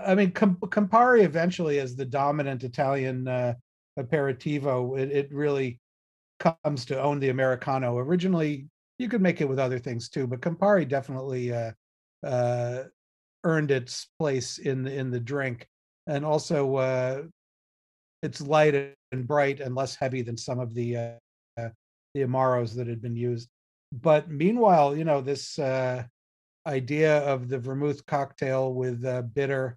I 0.07 0.15
mean, 0.15 0.31
Campari 0.31 1.25
eventually, 1.25 1.79
is 1.79 1.97
the 1.97 2.05
dominant 2.05 2.63
Italian 2.63 3.27
uh, 3.27 3.55
aperitivo, 3.99 4.97
it, 4.97 5.11
it 5.11 5.33
really 5.33 5.81
comes 6.39 6.85
to 6.85 7.03
own 7.03 7.19
the 7.19 7.31
Americano. 7.31 7.99
Originally, 7.99 8.69
you 8.99 9.09
could 9.09 9.23
make 9.23 9.41
it 9.41 9.49
with 9.49 9.59
other 9.59 9.79
things 9.79 10.09
too, 10.09 10.27
but 10.27 10.41
Campari 10.41 10.89
definitely 10.89 11.53
uh, 11.53 11.73
uh, 12.25 12.85
earned 13.43 13.71
its 13.71 14.09
place 14.19 14.59
in 14.59 14.83
the 14.83 14.95
in 14.95 15.11
the 15.11 15.21
drink, 15.21 15.69
and 16.07 16.25
also 16.25 16.77
uh, 16.77 17.23
it's 18.23 18.41
light 18.41 18.75
and 19.13 19.27
bright 19.27 19.61
and 19.61 19.75
less 19.75 19.97
heavy 19.97 20.23
than 20.23 20.37
some 20.37 20.61
of 20.61 20.75
the 20.75 20.97
uh, 20.97 21.11
uh, 21.59 21.69
the 22.15 22.23
amaros 22.23 22.75
that 22.77 22.87
had 22.87 23.03
been 23.03 23.17
used. 23.17 23.49
But 23.93 24.31
meanwhile, 24.31 24.97
you 24.97 25.05
know 25.05 25.21
this 25.21 25.59
uh, 25.59 26.05
idea 26.67 27.19
of 27.19 27.49
the 27.49 27.59
vermouth 27.59 28.07
cocktail 28.07 28.73
with 28.75 29.03
bitter 29.35 29.77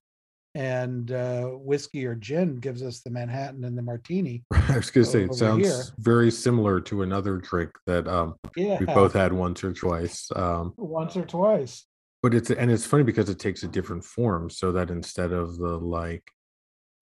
and 0.57 1.11
uh, 1.11 1.43
whiskey 1.45 2.03
or 2.07 2.15
gin 2.15 2.55
gives 2.55 2.81
us 2.81 3.01
the 3.01 3.11
Manhattan 3.11 3.63
and 3.63 3.77
the 3.77 3.81
martini 3.83 4.43
I 4.51 4.75
was 4.77 4.89
gonna 4.89 5.05
say 5.05 5.23
it 5.23 5.35
sounds 5.35 5.63
here. 5.67 5.83
very 5.99 6.31
similar 6.31 6.81
to 6.81 7.03
another 7.03 7.37
drink 7.37 7.69
that 7.85 8.07
um 8.07 8.35
Yeah, 8.55 8.79
we 8.79 8.87
both 8.87 9.13
had 9.13 9.31
once 9.31 9.63
or 9.63 9.71
twice. 9.71 10.29
Um, 10.35 10.73
once 10.77 11.15
or 11.15 11.25
twice. 11.25 11.85
but 12.23 12.33
it's 12.33 12.49
and 12.49 12.71
it's 12.71 12.85
funny 12.87 13.03
because 13.03 13.29
it 13.29 13.37
takes 13.39 13.61
a 13.63 13.67
different 13.67 14.03
form, 14.03 14.49
so 14.49 14.71
that 14.71 14.89
instead 14.89 15.31
of 15.31 15.57
the 15.57 15.77
like, 15.77 16.23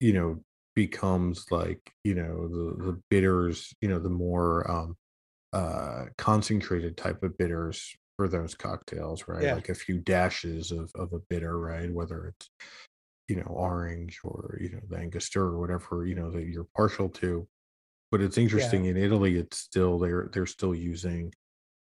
you 0.00 0.12
know, 0.12 0.42
becomes 0.74 1.46
like 1.50 1.80
you 2.04 2.14
know 2.14 2.48
the 2.48 2.84
the 2.84 3.00
bitters, 3.08 3.72
you 3.80 3.88
know, 3.88 3.98
the 3.98 4.10
more 4.10 4.70
um 4.70 4.96
uh 5.54 6.04
concentrated 6.18 6.96
type 6.98 7.22
of 7.22 7.38
bitters 7.38 7.96
for 8.16 8.28
those 8.28 8.54
cocktails, 8.54 9.24
right? 9.28 9.44
Yeah, 9.44 9.54
Like 9.54 9.70
a 9.70 9.74
few 9.74 9.98
dashes 9.98 10.72
of 10.72 10.90
of 10.94 11.14
a 11.14 11.20
bitter, 11.30 11.58
right? 11.58 11.90
Whether 11.90 12.26
it's 12.26 12.50
you 13.28 13.36
know 13.36 13.42
orange 13.48 14.20
or 14.24 14.58
you 14.60 14.70
know 14.70 14.80
the 14.88 14.96
Angostura 14.96 15.52
or 15.52 15.58
whatever 15.58 16.06
you 16.06 16.14
know 16.14 16.30
that 16.30 16.46
you're 16.46 16.66
partial 16.76 17.08
to. 17.08 17.46
But 18.10 18.20
it's 18.20 18.36
yeah, 18.36 18.44
interesting 18.44 18.86
in 18.86 18.96
Italy, 18.96 19.36
it's 19.36 19.58
still 19.58 19.98
they're 19.98 20.30
they're 20.32 20.46
still 20.46 20.74
using 20.74 21.32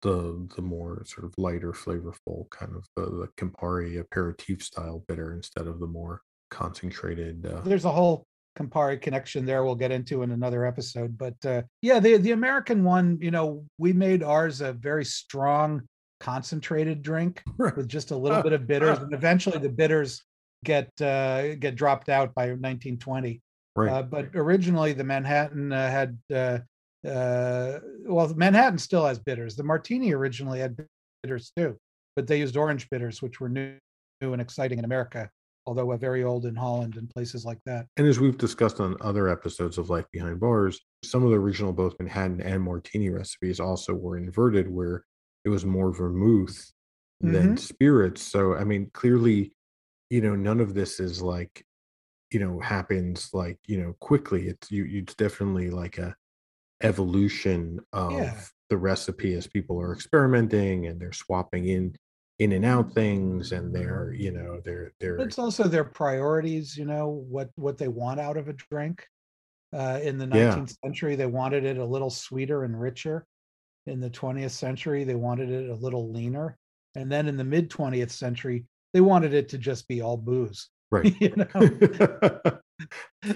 the 0.02 0.48
the 0.56 0.62
more 0.62 1.02
sort 1.04 1.24
of 1.24 1.34
lighter, 1.36 1.72
flavorful 1.72 2.48
kind 2.50 2.74
of 2.74 2.86
the, 2.96 3.02
the 3.02 3.28
Campari 3.36 3.98
aperitif 4.00 4.62
style 4.62 5.04
bitter 5.08 5.34
instead 5.34 5.66
of 5.66 5.80
the 5.80 5.86
more 5.86 6.22
concentrated. 6.50 7.44
Uh, 7.46 7.60
there's 7.60 7.84
a 7.84 7.90
whole 7.90 8.26
Campari 8.58 9.00
connection 9.00 9.46
there 9.46 9.64
we'll 9.64 9.74
get 9.74 9.92
into 9.92 10.22
in 10.22 10.32
another 10.32 10.64
episode. 10.64 11.16
But 11.16 11.34
uh, 11.44 11.62
yeah, 11.82 12.00
the 12.00 12.16
the 12.16 12.32
American 12.32 12.84
one, 12.84 13.18
you 13.20 13.30
know, 13.30 13.64
we 13.78 13.92
made 13.92 14.22
ours 14.22 14.60
a 14.60 14.72
very 14.72 15.04
strong 15.04 15.82
concentrated 16.20 17.02
drink 17.02 17.42
with 17.58 17.88
just 17.88 18.10
a 18.10 18.16
little 18.16 18.42
bit 18.48 18.52
of 18.52 18.66
bitters, 18.66 18.98
and 18.98 19.12
eventually 19.12 19.58
the 19.58 19.68
bitters 19.68 20.22
get 20.64 20.90
uh, 21.00 21.54
get 21.56 21.74
dropped 21.74 22.08
out 22.08 22.34
by 22.34 22.48
1920. 22.48 23.40
right, 23.76 23.92
Uh, 23.92 24.02
but 24.02 24.30
originally, 24.34 24.92
the 24.92 25.04
Manhattan 25.04 25.72
uh, 25.72 25.90
had 25.90 26.18
uh, 26.32 26.58
uh, 27.06 27.78
well, 28.06 28.32
Manhattan 28.34 28.78
still 28.78 29.06
has 29.06 29.18
bitters. 29.18 29.56
The 29.56 29.62
Martini 29.62 30.12
originally 30.12 30.60
had 30.60 30.76
bitters 31.22 31.52
too, 31.56 31.78
but 32.16 32.26
they 32.26 32.38
used 32.40 32.56
orange 32.56 32.88
bitters, 32.90 33.22
which 33.22 33.40
were 33.40 33.48
new, 33.48 33.76
new 34.20 34.32
and 34.32 34.42
exciting 34.42 34.78
in 34.78 34.84
America, 34.84 35.30
although 35.66 35.96
very 35.96 36.24
old 36.24 36.44
in 36.46 36.56
Holland 36.56 36.96
and 36.96 37.08
places 37.08 37.44
like 37.44 37.60
that. 37.66 37.86
and 37.96 38.06
as 38.06 38.18
we've 38.18 38.38
discussed 38.38 38.80
on 38.80 38.96
other 39.00 39.28
episodes 39.28 39.78
of 39.78 39.90
Life 39.90 40.06
Behind 40.12 40.40
Bars, 40.40 40.80
some 41.04 41.22
of 41.24 41.30
the 41.30 41.36
original 41.36 41.72
both 41.72 41.98
Manhattan 41.98 42.40
and 42.40 42.62
Martini 42.62 43.10
recipes 43.10 43.60
also 43.60 43.94
were 43.94 44.16
inverted, 44.16 44.68
where 44.68 45.04
it 45.44 45.50
was 45.50 45.64
more 45.64 45.92
vermouth 45.92 46.72
than 47.20 47.50
hmm 47.50 47.56
spirits. 47.56 48.22
So 48.22 48.54
I 48.54 48.64
mean, 48.64 48.90
clearly, 48.92 49.52
you 50.10 50.20
know, 50.20 50.34
none 50.36 50.60
of 50.60 50.74
this 50.74 51.00
is 51.00 51.22
like 51.22 51.64
you 52.30 52.40
know 52.40 52.60
happens 52.60 53.30
like 53.34 53.58
you 53.66 53.78
know 53.80 53.94
quickly. 54.00 54.48
It's 54.48 54.70
you. 54.70 54.86
It's 54.88 55.14
definitely 55.14 55.70
like 55.70 55.98
a 55.98 56.16
evolution 56.82 57.80
Yeah, 58.08 58.34
of 58.34 58.52
the 58.70 58.78
recipe 58.78 59.34
as 59.34 59.46
people 59.46 59.80
are 59.80 59.94
experimenting 59.94 60.86
and 60.86 61.00
they're 61.00 61.12
swapping 61.12 61.66
in 61.68 61.96
in 62.38 62.52
and 62.52 62.64
out 62.64 62.92
things 62.94 63.52
and 63.52 63.74
they're 63.74 64.12
you 64.12 64.32
know 64.32 64.60
they're 64.64 64.92
they're 65.00 65.24
it's 65.24 65.38
also 65.38 65.64
their 65.64 65.84
priorities. 65.84 66.76
You 66.76 66.84
know 66.84 67.08
what 67.08 67.50
what 67.56 67.78
they 67.78 67.88
want 67.88 68.20
out 68.20 68.36
of 68.36 68.48
a 68.48 68.52
drink. 68.52 69.06
Uh, 69.74 70.00
in 70.02 70.18
the 70.18 70.26
yeah 70.30 70.64
19th 70.64 70.76
century, 70.84 71.16
they 71.16 71.26
wanted 71.26 71.64
it 71.64 71.78
a 71.78 71.84
little 71.84 72.10
sweeter 72.10 72.64
and 72.64 72.80
richer. 72.80 73.26
In 73.86 74.00
the 74.00 74.10
20th 74.10 74.52
century, 74.52 75.04
they 75.04 75.14
wanted 75.16 75.50
it 75.50 75.70
a 75.70 75.74
little 75.74 76.12
leaner. 76.12 76.58
And 76.94 77.10
then 77.12 77.28
in 77.28 77.36
the 77.36 77.44
mid 77.44 77.70
20th 77.70 78.10
century, 78.10 78.66
they 78.94 79.00
wanted 79.00 79.34
it 79.34 79.48
to 79.50 79.58
just 79.58 79.86
be 79.88 80.00
all 80.00 80.16
booze, 80.16 80.68
right. 80.90 81.14
you 81.20 81.34
know, 81.36 81.46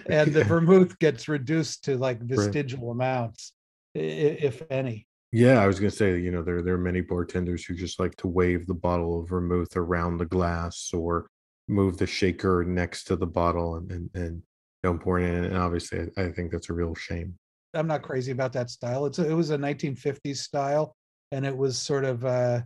and 0.06 0.32
the 0.32 0.44
vermouth 0.44 0.98
gets 0.98 1.28
reduced 1.28 1.84
to 1.84 1.96
like 1.96 2.18
right. 2.20 2.28
vestigial 2.30 2.90
amounts, 2.90 3.52
i- 3.96 4.00
i- 4.00 4.38
if 4.48 4.62
any. 4.70 5.06
yeah 5.32 5.58
i 5.60 5.66
was 5.66 5.78
gonna 5.80 5.90
say 5.90 6.18
you 6.18 6.30
know 6.30 6.42
there 6.42 6.62
there 6.62 6.74
are 6.74 6.78
many 6.78 7.00
bartenders 7.00 7.64
who 7.64 7.74
just 7.74 7.98
like 7.98 8.14
to 8.16 8.28
wave 8.28 8.66
the 8.66 8.74
bottle 8.74 9.20
of 9.20 9.28
vermouth 9.28 9.76
around 9.76 10.18
the 10.18 10.26
glass 10.26 10.90
or 10.92 11.26
move 11.68 11.96
the 11.98 12.06
shaker 12.06 12.64
next 12.66 13.04
to 13.04 13.16
the 13.16 13.26
bottle 13.26 13.76
and 13.76 13.90
and, 13.90 14.10
and 14.14 14.42
don't 14.82 15.00
pour 15.00 15.18
it 15.20 15.24
in 15.28 15.44
and 15.44 15.56
obviously 15.56 16.00
I, 16.16 16.22
I 16.24 16.32
think 16.32 16.50
that's 16.52 16.70
a 16.70 16.74
real 16.74 16.94
shame. 16.94 17.34
I'm 17.74 17.86
not 17.86 18.02
crazy 18.02 18.32
about 18.32 18.52
that 18.52 18.68
style. 18.68 19.06
It's 19.06 19.18
a, 19.18 19.30
it 19.30 19.32
was 19.34 19.48
a 19.50 19.56
1950s 19.56 20.36
style, 20.36 20.94
and 21.30 21.46
it 21.46 21.56
was 21.56 21.78
sort 21.78 22.04
of 22.04 22.22
uh, 22.24 22.60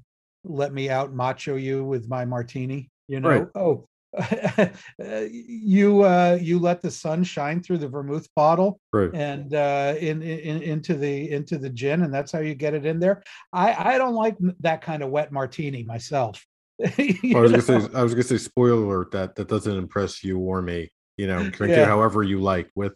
let 0.49 0.73
me 0.73 0.89
out 0.89 1.13
macho 1.13 1.57
you 1.57 1.85
with 1.85 2.09
my 2.09 2.25
martini. 2.25 2.91
You 3.09 3.21
right 3.21 3.43
know, 3.43 3.51
oh, 3.55 3.89
uh, 4.19 4.69
you 4.99 6.03
uh, 6.03 6.39
you 6.41 6.59
let 6.59 6.81
the 6.81 6.91
sun 6.91 7.23
shine 7.23 7.63
through 7.63 7.79
the 7.79 7.89
vermouth 7.89 8.27
bottle 8.35 8.81
right 8.93 9.11
and 9.13 9.55
uh, 9.55 9.95
in, 9.99 10.23
in 10.23 10.63
into 10.63 10.95
the 10.95 11.31
into 11.31 11.59
the 11.59 11.71
gin, 11.71 12.03
and 12.03 12.13
that's 12.13 12.33
how 12.33 12.39
you 12.39 12.55
get 12.55 12.75
it 12.75 12.87
in 12.87 12.99
there. 12.99 13.23
I 13.53 13.95
I 13.95 13.99
don't 13.99 14.15
like 14.15 14.37
that 14.61 14.81
kind 14.81 15.03
of 15.03 15.11
wet 15.11 15.33
martini 15.33 15.83
myself. 15.85 16.45
I 16.85 17.19
was 17.35 17.51
gonna 17.51 17.63
say, 17.63 17.89
I 17.95 18.03
was 18.03 18.15
gonna 18.15 18.23
say, 18.23 18.39
spoiler 18.39 18.83
alert, 18.83 19.11
that 19.13 19.35
that 19.37 19.49
doesn't 19.49 19.77
impress 19.77 20.25
you 20.25 20.39
or 20.39 20.63
me. 20.63 20.91
You 21.17 21.27
know, 21.27 21.49
drink 21.51 21.73
it 21.75 21.87
however 21.87 22.23
you 22.23 22.41
like, 22.41 22.71
with 22.75 22.93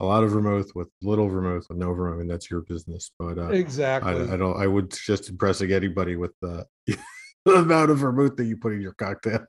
a 0.00 0.04
lot 0.04 0.24
of 0.24 0.30
vermouth, 0.30 0.70
with 0.74 0.88
little 1.02 1.28
vermouth, 1.28 1.66
with 1.68 1.78
no 1.78 1.92
vermouth, 1.92 2.20
and 2.20 2.30
that's 2.30 2.50
your 2.50 2.62
business. 2.62 3.12
But 3.18 3.38
uh, 3.38 3.50
I, 3.50 4.32
I 4.32 4.36
don't, 4.36 4.60
I 4.60 4.66
would 4.66 4.92
suggest 4.92 5.28
impressing 5.28 5.72
anybody 5.72 6.16
with 6.16 6.32
the, 6.40 6.66
the 7.44 7.54
amount 7.54 7.90
of 7.90 7.98
vermouth 7.98 8.36
that 8.36 8.46
you 8.46 8.56
put 8.56 8.72
in 8.72 8.80
your 8.80 8.94
cocktail. 8.94 9.46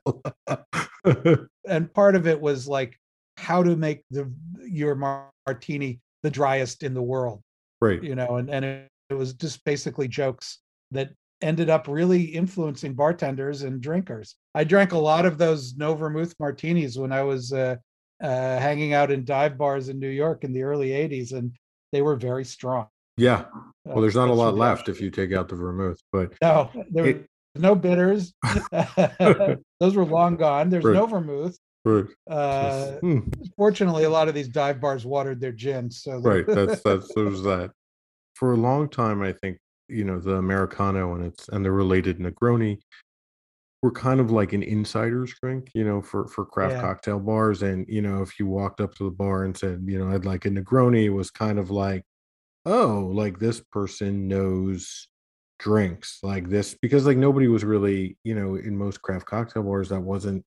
and 1.66 1.92
part 1.94 2.14
of 2.14 2.26
it 2.26 2.40
was 2.40 2.68
like 2.68 2.98
how 3.36 3.62
to 3.62 3.76
make 3.76 4.04
the 4.10 4.30
your 4.66 4.94
martini 4.94 6.00
the 6.22 6.30
driest 6.30 6.82
in 6.82 6.94
the 6.94 7.02
world 7.02 7.42
right, 7.80 8.02
you 8.02 8.14
know 8.14 8.36
and, 8.36 8.50
and 8.50 8.64
it, 8.64 8.88
it 9.10 9.14
was 9.14 9.32
just 9.34 9.64
basically 9.64 10.06
jokes 10.06 10.58
that 10.90 11.10
ended 11.40 11.68
up 11.68 11.88
really 11.88 12.22
influencing 12.22 12.94
bartenders 12.94 13.62
and 13.62 13.80
drinkers 13.80 14.36
i 14.54 14.62
drank 14.62 14.92
a 14.92 14.98
lot 14.98 15.26
of 15.26 15.38
those 15.38 15.74
no 15.76 15.94
vermouth 15.94 16.34
martinis 16.38 16.98
when 16.98 17.10
i 17.10 17.22
was 17.22 17.52
uh, 17.52 17.74
uh, 18.22 18.58
hanging 18.58 18.92
out 18.92 19.10
in 19.10 19.24
dive 19.24 19.58
bars 19.58 19.88
in 19.88 19.98
new 19.98 20.08
york 20.08 20.44
in 20.44 20.52
the 20.52 20.62
early 20.62 20.90
80s 20.90 21.32
and 21.32 21.52
they 21.92 22.02
were 22.02 22.16
very 22.16 22.44
strong 22.44 22.86
yeah. 23.16 23.44
Well, 23.84 24.00
there's 24.00 24.14
not 24.14 24.28
a 24.28 24.32
lot 24.32 24.54
left 24.54 24.88
if 24.88 25.00
you 25.00 25.10
take 25.10 25.32
out 25.32 25.48
the 25.48 25.54
vermouth, 25.54 26.00
but 26.12 26.32
no 26.40 26.70
there 26.90 27.04
was 27.04 27.14
it, 27.16 27.26
no 27.54 27.74
bitters 27.74 28.32
those 29.80 29.94
were 29.94 30.06
long 30.06 30.36
gone 30.36 30.70
there's 30.70 30.84
right, 30.84 30.94
no 30.94 31.06
vermouth 31.06 31.58
right, 31.84 32.06
uh 32.30 32.92
hmm. 33.00 33.20
Fortunately, 33.56 34.04
a 34.04 34.10
lot 34.10 34.28
of 34.28 34.34
these 34.34 34.48
dive 34.48 34.80
bars 34.80 35.04
watered 35.04 35.40
their 35.40 35.52
gin, 35.52 35.90
so 35.90 36.18
Right. 36.18 36.46
That's 36.46 36.80
that's 36.82 37.12
there's 37.14 37.42
that. 37.42 37.70
For 38.34 38.52
a 38.52 38.56
long 38.56 38.88
time, 38.88 39.22
I 39.22 39.32
think, 39.32 39.58
you 39.88 40.04
know, 40.04 40.18
the 40.18 40.36
Americano 40.36 41.14
and 41.14 41.26
its 41.26 41.48
and 41.48 41.64
the 41.64 41.70
related 41.70 42.18
Negroni 42.18 42.78
were 43.82 43.90
kind 43.90 44.20
of 44.20 44.30
like 44.30 44.52
an 44.52 44.62
insider's 44.62 45.34
drink, 45.40 45.70
you 45.74 45.84
know, 45.84 46.00
for 46.00 46.28
for 46.28 46.46
craft 46.46 46.74
yeah, 46.74 46.80
cocktail 46.80 47.18
bars. 47.18 47.62
And, 47.62 47.84
you 47.88 48.00
know, 48.00 48.22
if 48.22 48.38
you 48.38 48.46
walked 48.46 48.80
up 48.80 48.94
to 48.94 49.04
the 49.04 49.10
bar 49.10 49.44
and 49.44 49.56
said, 49.56 49.82
you 49.86 49.98
know, 49.98 50.14
I'd 50.14 50.24
like 50.24 50.44
a 50.44 50.50
Negroni, 50.50 51.04
it 51.04 51.10
was 51.10 51.30
kind 51.30 51.58
of 51.58 51.70
like, 51.70 52.04
oh, 52.64 53.10
like 53.12 53.38
this 53.38 53.60
person 53.60 54.28
knows 54.28 55.08
drinks 55.58 56.18
like 56.24 56.48
this 56.48 56.74
because 56.74 57.06
like 57.06 57.16
nobody 57.16 57.48
was 57.48 57.64
really, 57.64 58.16
you 58.24 58.34
know, 58.34 58.54
in 58.54 58.76
most 58.76 59.02
craft 59.02 59.26
cocktail 59.26 59.64
bars 59.64 59.88
that 59.88 60.00
wasn't 60.00 60.44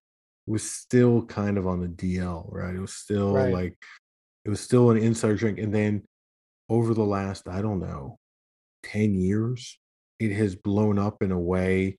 was 0.48 0.70
still 0.70 1.26
kind 1.26 1.58
of 1.58 1.68
on 1.68 1.82
the 1.82 1.88
DL, 1.88 2.46
right? 2.52 2.76
It 2.76 2.80
was 2.80 2.94
still 2.94 3.34
right. 3.34 3.54
like 3.54 3.78
it 4.46 4.50
was 4.50 4.62
still 4.62 4.92
an 4.92 4.98
insider 4.98 5.36
drink. 5.36 5.60
And 5.60 5.74
then 5.74 6.04
over 6.70 6.94
the 6.94 7.04
last, 7.04 7.48
I 7.48 7.62
don't 7.62 7.80
know, 7.80 8.20
10 8.84 9.16
years, 9.16 9.78
it 10.20 10.32
has 10.32 10.56
blown 10.56 11.00
up 11.00 11.22
in 11.22 11.32
a 11.32 11.40
way 11.40 11.98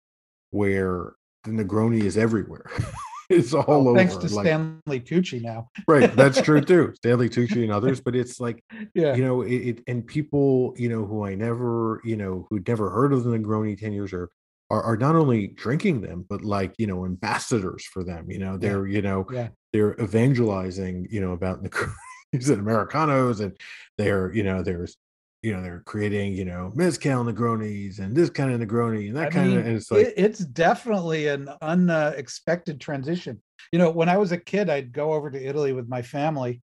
where 0.50 1.15
the 1.46 1.64
Negroni 1.64 2.02
is 2.02 2.16
everywhere. 2.18 2.64
it's 3.30 3.54
all 3.54 3.84
Well, 3.84 3.94
thanks 3.94 4.14
over. 4.14 4.28
to 4.28 4.34
Like, 4.34 4.46
Stanley 4.46 5.00
Tucci 5.00 5.40
now. 5.42 5.68
right. 5.88 6.14
That's 6.14 6.40
true 6.42 6.60
too. 6.60 6.92
Stanley 6.96 7.28
Tucci 7.28 7.62
and 7.62 7.72
others, 7.72 8.00
but 8.00 8.14
it's 8.16 8.38
like, 8.40 8.62
Yeah, 8.94 9.14
you 9.14 9.24
know, 9.24 9.42
it, 9.42 9.54
it 9.54 9.82
and 9.86 10.06
people, 10.06 10.74
you 10.76 10.88
know, 10.88 11.04
who 11.04 11.24
I 11.24 11.34
never, 11.34 12.00
you 12.04 12.16
know, 12.16 12.46
who'd 12.50 12.66
never 12.68 12.90
heard 12.90 13.12
of 13.12 13.24
the 13.24 13.30
Negroni 13.30 13.78
10 13.78 13.92
years 13.92 14.12
or 14.12 14.30
are, 14.70 14.82
are 14.82 14.96
not 14.96 15.14
only 15.16 15.46
drinking 15.48 16.00
them, 16.02 16.24
but 16.28 16.42
like, 16.44 16.74
you 16.78 16.86
know, 16.88 17.04
ambassadors 17.04 17.84
for 17.84 18.02
them. 18.04 18.30
You 18.30 18.38
know, 18.40 18.56
they're, 18.56 18.86
you 18.86 19.00
know, 19.02 19.24
Yeah. 19.32 19.48
they're 19.72 19.94
evangelizing, 20.00 21.06
you 21.10 21.20
know, 21.20 21.32
about 21.32 21.62
Negronis 21.62 21.92
and 22.50 22.60
Americanos, 22.60 23.40
and 23.40 23.56
they're, 23.98 24.32
you 24.34 24.42
know, 24.42 24.62
there's, 24.62 24.96
you 25.46 25.54
know, 25.54 25.62
they're 25.62 25.82
creating, 25.86 26.32
you 26.32 26.44
know, 26.44 26.72
mezcal 26.74 27.24
Negronis 27.24 28.00
and 28.00 28.16
this 28.16 28.30
kind 28.30 28.52
of 28.52 28.60
Negroni 28.60 29.06
and 29.06 29.16
that 29.16 29.28
I 29.28 29.30
kind 29.30 29.52
of, 29.52 29.64
and 29.64 29.76
it's 29.76 29.92
like, 29.92 30.06
it, 30.08 30.14
it's 30.16 30.40
definitely 30.40 31.28
an 31.28 31.48
unexpected 31.62 32.80
transition. 32.80 33.40
You 33.70 33.78
know, 33.78 33.90
when 33.90 34.08
I 34.08 34.16
was 34.16 34.32
a 34.32 34.38
kid, 34.38 34.68
I'd 34.68 34.92
go 34.92 35.12
over 35.12 35.30
to 35.30 35.40
Italy 35.40 35.72
with 35.72 35.88
my 35.88 36.02
family. 36.02 36.62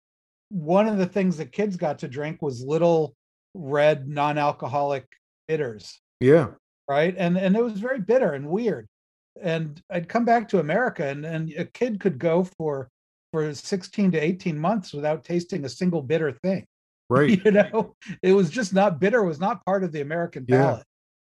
One 0.49 0.89
of 0.89 0.97
the 0.97 1.05
things 1.05 1.37
the 1.37 1.45
kids 1.45 1.77
got 1.77 1.99
to 1.99 2.09
drink 2.09 2.41
was 2.41 2.65
little 2.65 3.15
red 3.53 4.09
non-alcoholic 4.09 5.05
bitters, 5.47 6.01
yeah, 6.21 6.49
right? 6.89 7.15
And 7.19 7.37
and 7.37 7.55
it 7.55 7.63
was 7.63 7.79
very 7.79 8.01
bitter 8.01 8.33
and 8.33 8.49
weird. 8.49 8.89
And 9.43 9.81
I'd 9.91 10.09
come 10.09 10.25
back 10.25 10.49
to 10.49 10.59
America 10.59 11.07
and 11.07 11.27
and 11.27 11.53
a 11.59 11.67
kid 11.67 12.01
could 12.01 12.19
go 12.19 12.49
for 12.57 12.89
for 13.31 13.53
16 13.55 14.13
to 14.13 14.19
18 14.19 14.59
months 14.59 14.93
without 14.95 15.23
tasting 15.23 15.65
a 15.65 15.69
single 15.69 16.03
bitter 16.03 16.33
thing. 16.33 16.67
right. 17.17 17.45
You 17.45 17.51
know, 17.51 17.97
it 18.23 18.33
was 18.33 18.51
just 18.51 18.73
not 18.73 19.01
bitter, 19.01 19.23
was 19.25 19.41
not 19.41 19.65
part 19.65 19.85
of 19.85 19.93
the 19.93 20.01
American 20.01 20.45
Yeah. 20.49 20.59
palate. 20.59 20.87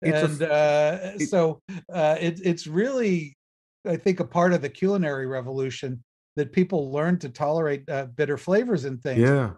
A, 0.03 0.07
and 0.07 0.41
uh, 0.41 0.97
it, 1.19 1.29
so 1.29 1.61
uh, 1.93 2.17
it, 2.19 2.39
it's 2.43 2.65
really 2.67 3.37
i 3.85 3.95
think 3.95 4.19
a 4.19 4.25
part 4.25 4.51
of 4.51 4.61
the 4.61 4.69
culinary 4.69 5.27
revolution 5.27 6.03
that 6.35 6.51
people 6.51 6.91
learn 6.91 7.19
to 7.19 7.29
tolerate 7.29 7.87
uh, 7.89 8.05
bitter 8.15 8.37
flavors 8.37 8.85
in 8.85 8.97
things. 8.97 9.21
Yeah, 9.21 9.51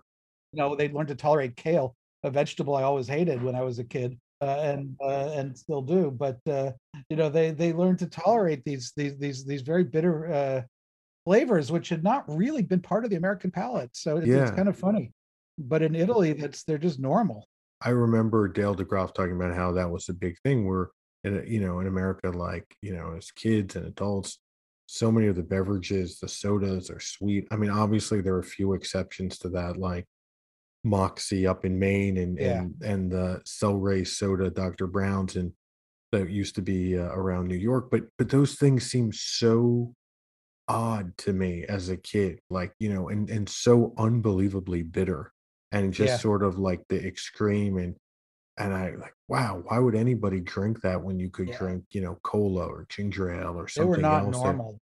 you 0.52 0.60
know 0.60 0.76
they 0.76 0.90
learned 0.90 1.10
to 1.10 1.16
tolerate 1.16 1.56
kale 1.56 1.96
a 2.24 2.30
vegetable 2.30 2.76
i 2.76 2.84
always 2.84 3.08
hated 3.08 3.42
when 3.44 3.56
i 3.56 3.62
was 3.62 3.80
a 3.80 3.84
kid 3.84 4.18
uh, 4.42 4.60
and 4.62 4.96
uh, 5.02 5.32
and 5.34 5.58
still 5.58 5.82
do 5.82 6.12
but 6.12 6.38
uh, 6.50 6.72
you 7.10 7.16
know 7.16 7.30
they 7.30 7.52
they 7.52 7.74
learn 7.74 7.98
to 7.98 8.08
tolerate 8.08 8.64
these 8.66 8.92
these 8.96 9.18
these 9.18 9.46
these 9.46 9.62
very 9.62 9.84
bitter 9.84 10.32
uh, 10.34 10.62
flavors 11.26 11.72
which 11.72 11.90
had 11.90 12.04
not 12.04 12.24
really 12.28 12.62
been 12.62 12.82
part 12.82 13.04
of 13.06 13.10
the 13.10 13.16
american 13.16 13.52
palate. 13.52 13.90
So 13.94 14.18
it's, 14.18 14.28
it's 14.36 14.52
kind 14.52 14.68
of 14.70 14.78
funny 14.78 15.12
but 15.58 15.82
in 15.82 15.96
italy 15.96 16.34
that's 16.34 16.64
they're 16.64 16.78
just 16.78 17.00
normal 17.00 17.48
I 17.86 17.90
remember 17.90 18.48
Dale 18.48 18.74
DeGroff 18.76 19.14
talking 19.14 19.36
about 19.36 19.56
how 19.56 19.74
that 19.74 19.90
was 19.92 20.08
a 20.08 20.14
big 20.14 20.38
thing 20.40 20.66
where, 20.66 20.92
in, 21.26 21.40
a- 21.40 21.46
you 21.46 21.60
know, 21.60 21.82
in 21.82 21.88
America, 21.88 22.30
like, 22.30 22.66
you 22.82 22.96
know, 22.96 23.14
as 23.18 23.30
kids 23.32 23.76
and 23.76 23.86
adults, 23.86 24.40
so 24.86 25.12
many 25.12 25.28
of 25.28 25.36
the 25.36 25.44
beverages, 25.44 26.18
the 26.20 26.30
sodas 26.30 26.90
are 26.90 27.02
sweet. 27.02 27.46
I 27.52 27.58
mean, 27.58 27.70
obviously 27.70 28.22
there 28.22 28.36
are 28.36 28.40
a 28.40 28.44
few 28.44 28.72
exceptions 28.72 29.38
to 29.40 29.50
that, 29.50 29.76
like 29.76 30.06
Moxie 30.86 31.46
up 31.46 31.66
in 31.66 31.78
Maine 31.78 32.18
and 32.18 32.40
yeah 32.40 32.60
and 32.60 32.82
and 32.84 33.12
the 33.12 33.42
Celery 33.46 34.06
soda, 34.06 34.50
Dr. 34.50 34.88
Brown's, 34.88 35.36
and 35.36 35.52
that 36.14 36.30
used 36.30 36.56
to 36.56 36.62
be 36.62 36.98
uh, 36.98 37.04
around 37.12 37.48
New 37.50 37.58
York. 37.58 37.90
But 37.92 38.04
but 38.18 38.30
those 38.30 38.56
things 38.56 38.90
seem 38.90 39.12
so 39.12 39.94
odd 40.70 41.18
to 41.18 41.34
me 41.34 41.66
as 41.68 41.90
a 41.90 41.98
kid, 41.98 42.40
like, 42.50 42.74
you 42.80 42.94
know, 42.94 43.10
and 43.10 43.30
and 43.30 43.50
so 43.50 43.94
unbelievably 43.98 44.84
bitter 44.84 45.33
and 45.74 45.92
just 45.92 46.12
yeah. 46.12 46.18
sort 46.18 46.44
of 46.44 46.58
like 46.60 46.82
the 46.88 47.06
extreme 47.06 47.78
and 47.78 47.96
and 48.58 48.72
I 48.72 48.92
like, 48.92 49.16
wow, 49.28 49.64
why 49.66 49.80
would 49.80 49.96
anybody 49.96 50.40
drink 50.40 50.82
that 50.82 51.02
when 51.02 51.20
you 51.20 51.32
could 51.32 51.50
yeah. 51.50 51.58
drink, 51.58 51.86
you 51.90 52.02
know, 52.02 52.20
cola 52.22 52.66
or 52.68 52.86
ginger 52.88 53.34
ale 53.34 53.56
or 53.58 53.68
something 53.68 53.92
they 53.92 53.98
were 53.98 54.02
not 54.02 54.26
else? 54.26 54.38
That 54.38 54.44
normal. 54.44 54.80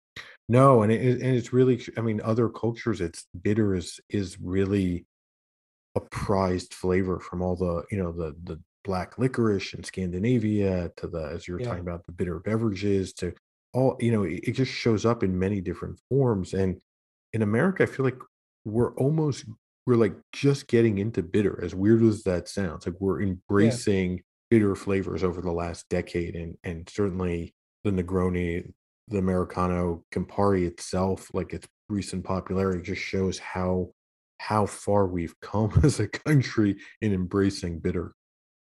no, 0.49 0.81
and 0.81 0.91
it, 0.91 1.01
it- 1.01 1.21
and 1.21 1.35
it's 1.35 1.53
really, 1.53 1.79
I 1.95 2.01
mean, 2.01 2.19
other 2.21 2.49
cultures, 2.49 2.99
it's 2.99 3.27
bitter 3.39 3.75
is 3.75 3.99
is 4.09 4.39
really 4.41 5.05
a 5.95 6.01
prized 6.01 6.73
flavor 6.73 7.19
from 7.19 7.41
all 7.43 7.55
the, 7.55 7.83
you 7.91 8.01
know, 8.01 8.11
the 8.11 8.35
the 8.43 8.59
black 8.83 9.19
licorice 9.19 9.75
in 9.75 9.83
Scandinavia 9.83 10.91
to 10.97 11.07
the, 11.07 11.29
as 11.31 11.47
you 11.47 11.53
were 11.53 11.59
yeah. 11.59 11.67
talking 11.67 11.81
about, 11.81 12.05
the 12.07 12.11
bitter 12.11 12.39
beverages 12.39 13.13
to 13.13 13.33
all, 13.73 13.97
you 13.99 14.11
know, 14.11 14.23
it, 14.23 14.39
it 14.43 14.51
just 14.53 14.71
shows 14.71 15.05
up 15.05 15.21
in 15.21 15.37
many 15.37 15.61
different 15.61 15.99
forms. 16.09 16.53
And 16.55 16.81
in 17.33 17.43
America, 17.43 17.83
I 17.83 17.85
feel 17.85 18.05
like 18.05 18.17
we're 18.65 18.95
almost 18.95 19.45
we're 19.89 19.95
like 19.95 20.13
just 20.33 20.67
getting 20.67 20.99
into 20.99 21.23
bitter, 21.23 21.59
as 21.63 21.73
weird 21.73 22.03
as 22.03 22.21
that 22.23 22.47
sounds. 22.47 22.85
Like 22.85 22.95
we're 22.99 23.21
yeah 23.21 23.29
embracing 23.29 24.21
bitter 24.51 24.75
flavors 24.75 25.23
over 25.23 25.41
the 25.41 25.51
last 25.51 25.89
decade, 25.89 26.35
and 26.35 26.55
and 26.63 26.87
certainly 26.87 27.55
the 27.83 27.89
Negroni, 27.89 28.71
the 29.07 29.17
Americano, 29.17 30.03
Campari 30.13 30.67
itself, 30.67 31.29
like 31.33 31.53
its 31.53 31.67
recent 31.89 32.23
popularity, 32.23 32.83
just 32.83 33.01
shows 33.01 33.39
how 33.39 33.89
how 34.37 34.67
far 34.67 35.07
we've 35.07 35.33
come 35.41 35.71
as 35.83 35.99
a 35.99 36.07
country 36.07 36.77
in 37.01 37.11
embracing 37.11 37.79
bitter. 37.79 38.13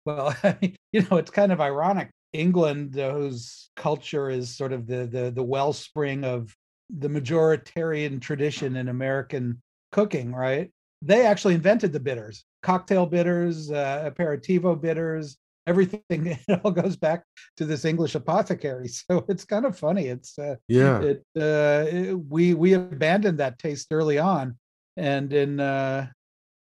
Well, 0.05 0.35
I 0.43 0.57
mean, 0.61 0.75
you 0.91 1.07
know, 1.09 1.15
it's 1.15 1.31
kind 1.31 1.53
of 1.53 1.61
ironic. 1.61 2.09
England, 2.33 2.99
uh, 2.99 3.13
whose 3.13 3.69
culture 3.77 4.29
is 4.29 4.53
sort 4.53 4.73
of 4.73 4.85
the 4.85 5.07
the 5.07 5.31
the 5.31 5.43
wellspring 5.43 6.25
of 6.25 6.53
the 6.89 7.07
majoritarian 7.07 8.19
tradition 8.19 8.75
in 8.75 8.89
American 8.89 9.61
cooking, 9.93 10.33
right? 10.33 10.71
They 11.05 11.25
actually 11.25 11.53
invented 11.53 11.93
the 11.93 11.99
bitters, 11.99 12.43
cocktail 12.63 13.05
bitters, 13.05 13.71
uh, 13.71 14.11
aperitivo 14.11 14.79
bitters, 14.79 15.37
everything. 15.67 16.01
It 16.47 16.61
all 16.63 16.71
goes 16.71 16.95
back 16.95 17.23
to 17.57 17.65
this 17.65 17.85
English 17.85 18.15
apothecary. 18.15 18.89
So 19.07 19.23
it's 19.29 19.45
kind 19.45 19.65
of 19.65 19.77
funny. 19.77 20.07
It's 20.07 20.37
uh, 20.39 20.55
Yeah, 20.67 21.01
it, 21.01 21.25
uh, 21.37 21.85
it 21.87 22.13
we 22.13 22.55
we 22.55 22.73
abandoned 22.73 23.37
that 23.37 23.59
taste 23.59 23.87
early 23.91 24.17
on, 24.17 24.57
and 24.97 25.31
in 25.31 25.59
uh, 25.59 26.07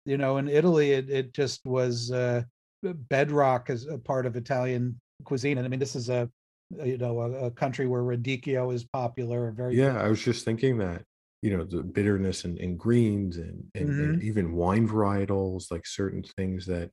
you 0.05 0.17
know, 0.17 0.37
in 0.37 0.47
Italy, 0.47 0.91
it 0.91 1.09
it 1.09 1.33
just 1.33 1.65
was 1.65 2.11
uh, 2.11 2.43
bedrock 2.83 3.69
as 3.69 3.87
a 3.87 3.97
part 3.97 4.25
of 4.25 4.35
Italian 4.35 4.99
cuisine. 5.23 5.57
And 5.57 5.65
I 5.65 5.69
mean, 5.69 5.79
this 5.79 5.95
is 5.95 6.09
a 6.09 6.29
you 6.83 6.97
know 6.97 7.19
a, 7.21 7.31
a 7.47 7.51
country 7.51 7.87
where 7.87 8.01
radicchio 8.01 8.73
is 8.73 8.85
popular, 8.85 9.51
very 9.51 9.75
yeah. 9.75 9.93
big. 9.93 10.01
I 10.01 10.07
was 10.07 10.21
just 10.21 10.45
thinking 10.45 10.77
that, 10.79 11.03
you 11.41 11.55
know, 11.55 11.63
the 11.65 11.83
bitterness 11.83 12.43
and, 12.45 12.57
in 12.59 12.77
greens 12.77 13.37
and, 13.37 13.69
and 13.75 13.97
and 13.99 14.15
hmm 14.15 14.21
even 14.21 14.53
wine 14.53 14.87
varietals, 14.87 15.71
like 15.71 15.85
certain 15.87 16.23
things 16.23 16.65
that 16.67 16.91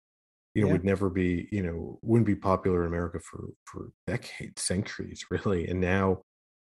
you 0.55 0.63
know 0.63 0.69
Yeah, 0.69 0.71
would 0.71 0.85
never 0.85 1.11
be, 1.11 1.49
you 1.53 1.63
know, 1.63 1.99
wouldn't 2.03 2.27
be 2.27 2.37
popular 2.37 2.83
in 2.83 2.89
America 2.89 3.21
for 3.21 3.49
for 3.67 3.91
decades, 4.07 4.63
centuries, 4.65 5.25
really. 5.31 5.69
And 5.69 5.81
now 5.81 6.23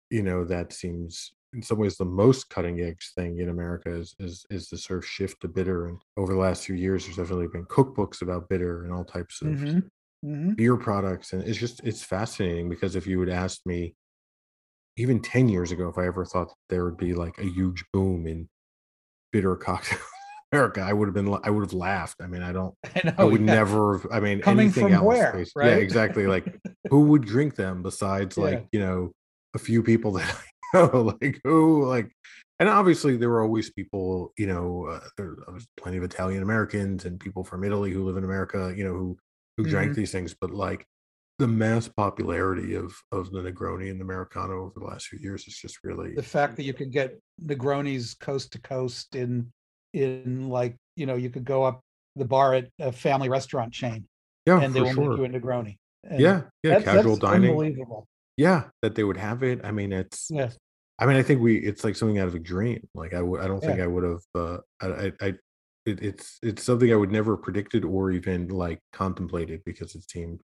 you 0.09 0.23
know, 0.23 0.45
that 0.45 0.73
seems 0.73 1.31
in 1.53 1.61
some 1.61 1.77
ways 1.77 1.97
the 1.97 2.05
most 2.05 2.49
cutting 2.49 2.81
edge 2.81 3.11
thing 3.15 3.39
in 3.39 3.49
America 3.49 3.93
is 3.95 4.15
is 4.19 4.45
is 4.49 4.69
the 4.69 4.77
sort 4.77 4.99
of 4.99 5.05
shift 5.07 5.41
to 5.41 5.47
bitter. 5.47 5.87
And 5.87 5.99
over 6.17 6.33
the 6.33 6.39
last 6.39 6.65
few 6.65 6.75
years, 6.75 7.05
there's 7.05 7.17
definitely 7.17 7.47
been 7.47 7.65
cookbooks 7.65 8.21
about 8.21 8.49
bitter 8.49 8.83
and 8.83 8.93
all 8.93 9.05
types 9.05 9.41
of 9.41 9.59
hmm 9.61 9.79
hmm 10.23 10.53
beer 10.57 10.77
products. 10.77 11.33
And 11.33 11.43
it's 11.43 11.59
just 11.59 11.81
it's 11.83 12.03
fascinating 12.03 12.69
because 12.69 12.95
if 12.95 13.07
you 13.07 13.19
would 13.19 13.29
ask 13.29 13.61
me 13.65 13.95
even 14.97 15.21
10 15.21 15.49
years 15.49 15.71
ago, 15.71 15.89
if 15.89 15.97
I 15.97 16.05
ever 16.07 16.25
thought 16.25 16.53
there 16.69 16.85
would 16.85 16.97
be 16.97 17.13
like 17.13 17.37
a 17.39 17.45
huge 17.45 17.85
boom 17.93 18.27
in 18.27 18.49
bitter 19.31 19.55
cocktail 19.55 19.99
America, 20.53 20.81
I 20.81 20.93
would 20.93 21.07
have 21.07 21.15
been 21.15 21.33
I 21.43 21.49
would 21.49 21.63
have 21.63 21.73
laughed. 21.73 22.21
I 22.21 22.27
mean, 22.27 22.43
I 22.43 22.51
don't 22.53 22.75
I 22.95 23.13
I 23.17 23.25
would 23.25 23.41
Yeah, 23.47 23.55
never 23.55 23.99
have, 23.99 24.11
I 24.11 24.19
mean, 24.19 24.41
coming 24.41 24.71
anything 24.71 24.71
from 24.71 25.01
else 25.01 25.25
where, 25.29 25.31
based 25.31 25.55
yeah, 25.61 25.75
exactly. 25.75 26.27
Like 26.27 26.47
who 26.89 27.01
would 27.07 27.23
drink 27.25 27.55
them 27.55 27.83
besides 27.83 28.37
Yeah. 28.37 28.39
like, 28.39 28.67
you 28.71 28.79
know, 28.79 29.11
a 29.55 29.59
few 29.59 29.83
people 29.83 30.11
that 30.13 30.35
I 30.73 30.77
know, 30.77 31.01
like 31.21 31.39
who 31.43 31.85
like 31.87 32.11
and 32.59 32.69
obviously 32.69 33.17
there 33.17 33.29
were 33.29 33.41
always 33.43 33.71
people, 33.71 34.33
you 34.37 34.47
know, 34.47 34.87
uh, 34.87 35.07
there 35.17 35.35
was 35.51 35.67
plenty 35.77 35.97
of 35.97 36.03
Italian 36.03 36.43
Americans 36.43 37.05
and 37.05 37.19
people 37.19 37.43
from 37.43 37.63
Italy 37.63 37.91
who 37.91 38.03
live 38.05 38.17
in 38.17 38.23
America, 38.23 38.73
you 38.75 38.83
know, 38.83 38.93
who 38.93 39.17
who 39.57 39.65
drank 39.65 39.93
hmm 39.93 39.95
these 39.95 40.11
things, 40.11 40.35
but 40.39 40.51
like 40.51 40.85
the 41.43 41.47
mass 41.47 41.89
popularity 41.89 42.73
of 42.73 42.95
of 43.11 43.29
the 43.31 43.39
Negroni 43.39 43.91
and 43.91 43.99
the 43.99 44.05
Americano 44.05 44.61
over 44.63 44.79
the 44.79 44.85
last 44.85 45.07
few 45.07 45.19
years 45.19 45.45
is 45.45 45.57
just 45.57 45.83
really 45.83 46.15
The 46.15 46.23
fact 46.23 46.55
that 46.55 46.63
you 46.63 46.73
could 46.73 46.91
get 46.91 47.19
Negronis 47.41 48.17
coast 48.17 48.53
to 48.53 48.61
coast 48.61 49.15
in 49.15 49.51
in 49.93 50.47
like 50.47 50.77
you 50.95 51.05
know 51.05 51.15
you 51.15 51.29
could 51.29 51.43
go 51.43 51.63
up 51.63 51.81
the 52.15 52.23
bar 52.25 52.53
at 52.53 52.69
a 52.79 52.91
family 52.93 53.27
restaurant 53.27 53.73
chain 53.73 54.05
yeah, 54.45 54.59
and 54.61 54.73
they 54.73 54.81
will 54.81 54.93
make 54.93 55.17
you 55.17 55.25
a 55.25 55.29
Negroni, 55.29 55.75
and 56.03 56.21
Yeah, 56.21 56.41
yeah, 56.63 56.73
that's 56.73 56.85
casual 56.85 57.15
that's 57.15 57.31
dining. 57.31 57.49
unbelievable. 57.51 58.07
Yeah, 58.37 58.69
that 58.81 58.95
they 58.95 59.03
would 59.03 59.17
have 59.17 59.43
it. 59.43 59.59
I 59.63 59.71
mean, 59.71 59.91
it's 59.91 60.29
Yeah, 60.31 60.49
I 60.99 61.05
mean, 61.05 61.17
I 61.17 61.23
think 61.23 61.41
we 61.41 61.57
it's 61.57 61.83
like 61.83 61.95
something 61.95 62.19
out 62.19 62.27
of 62.29 62.35
a 62.35 62.39
dream. 62.39 62.87
Like 62.95 63.13
I 63.13 63.21
would 63.21 63.41
I 63.41 63.47
don't 63.47 63.59
think. 63.61 63.79
I 63.81 63.87
would 63.87 64.03
have 64.03 64.21
uh 64.35 64.57
I 64.81 64.87
I, 64.87 65.11
I 65.21 65.27
it, 65.85 66.01
it's 66.01 66.39
it's 66.41 66.63
something 66.63 66.91
I 66.91 66.95
would 66.95 67.11
never 67.11 67.35
have 67.35 67.43
predicted 67.43 67.83
or 67.83 68.11
even 68.11 68.47
like 68.47 68.79
contemplated 68.93 69.61
because 69.65 69.95
it 69.95 70.09
seemed 70.09 70.41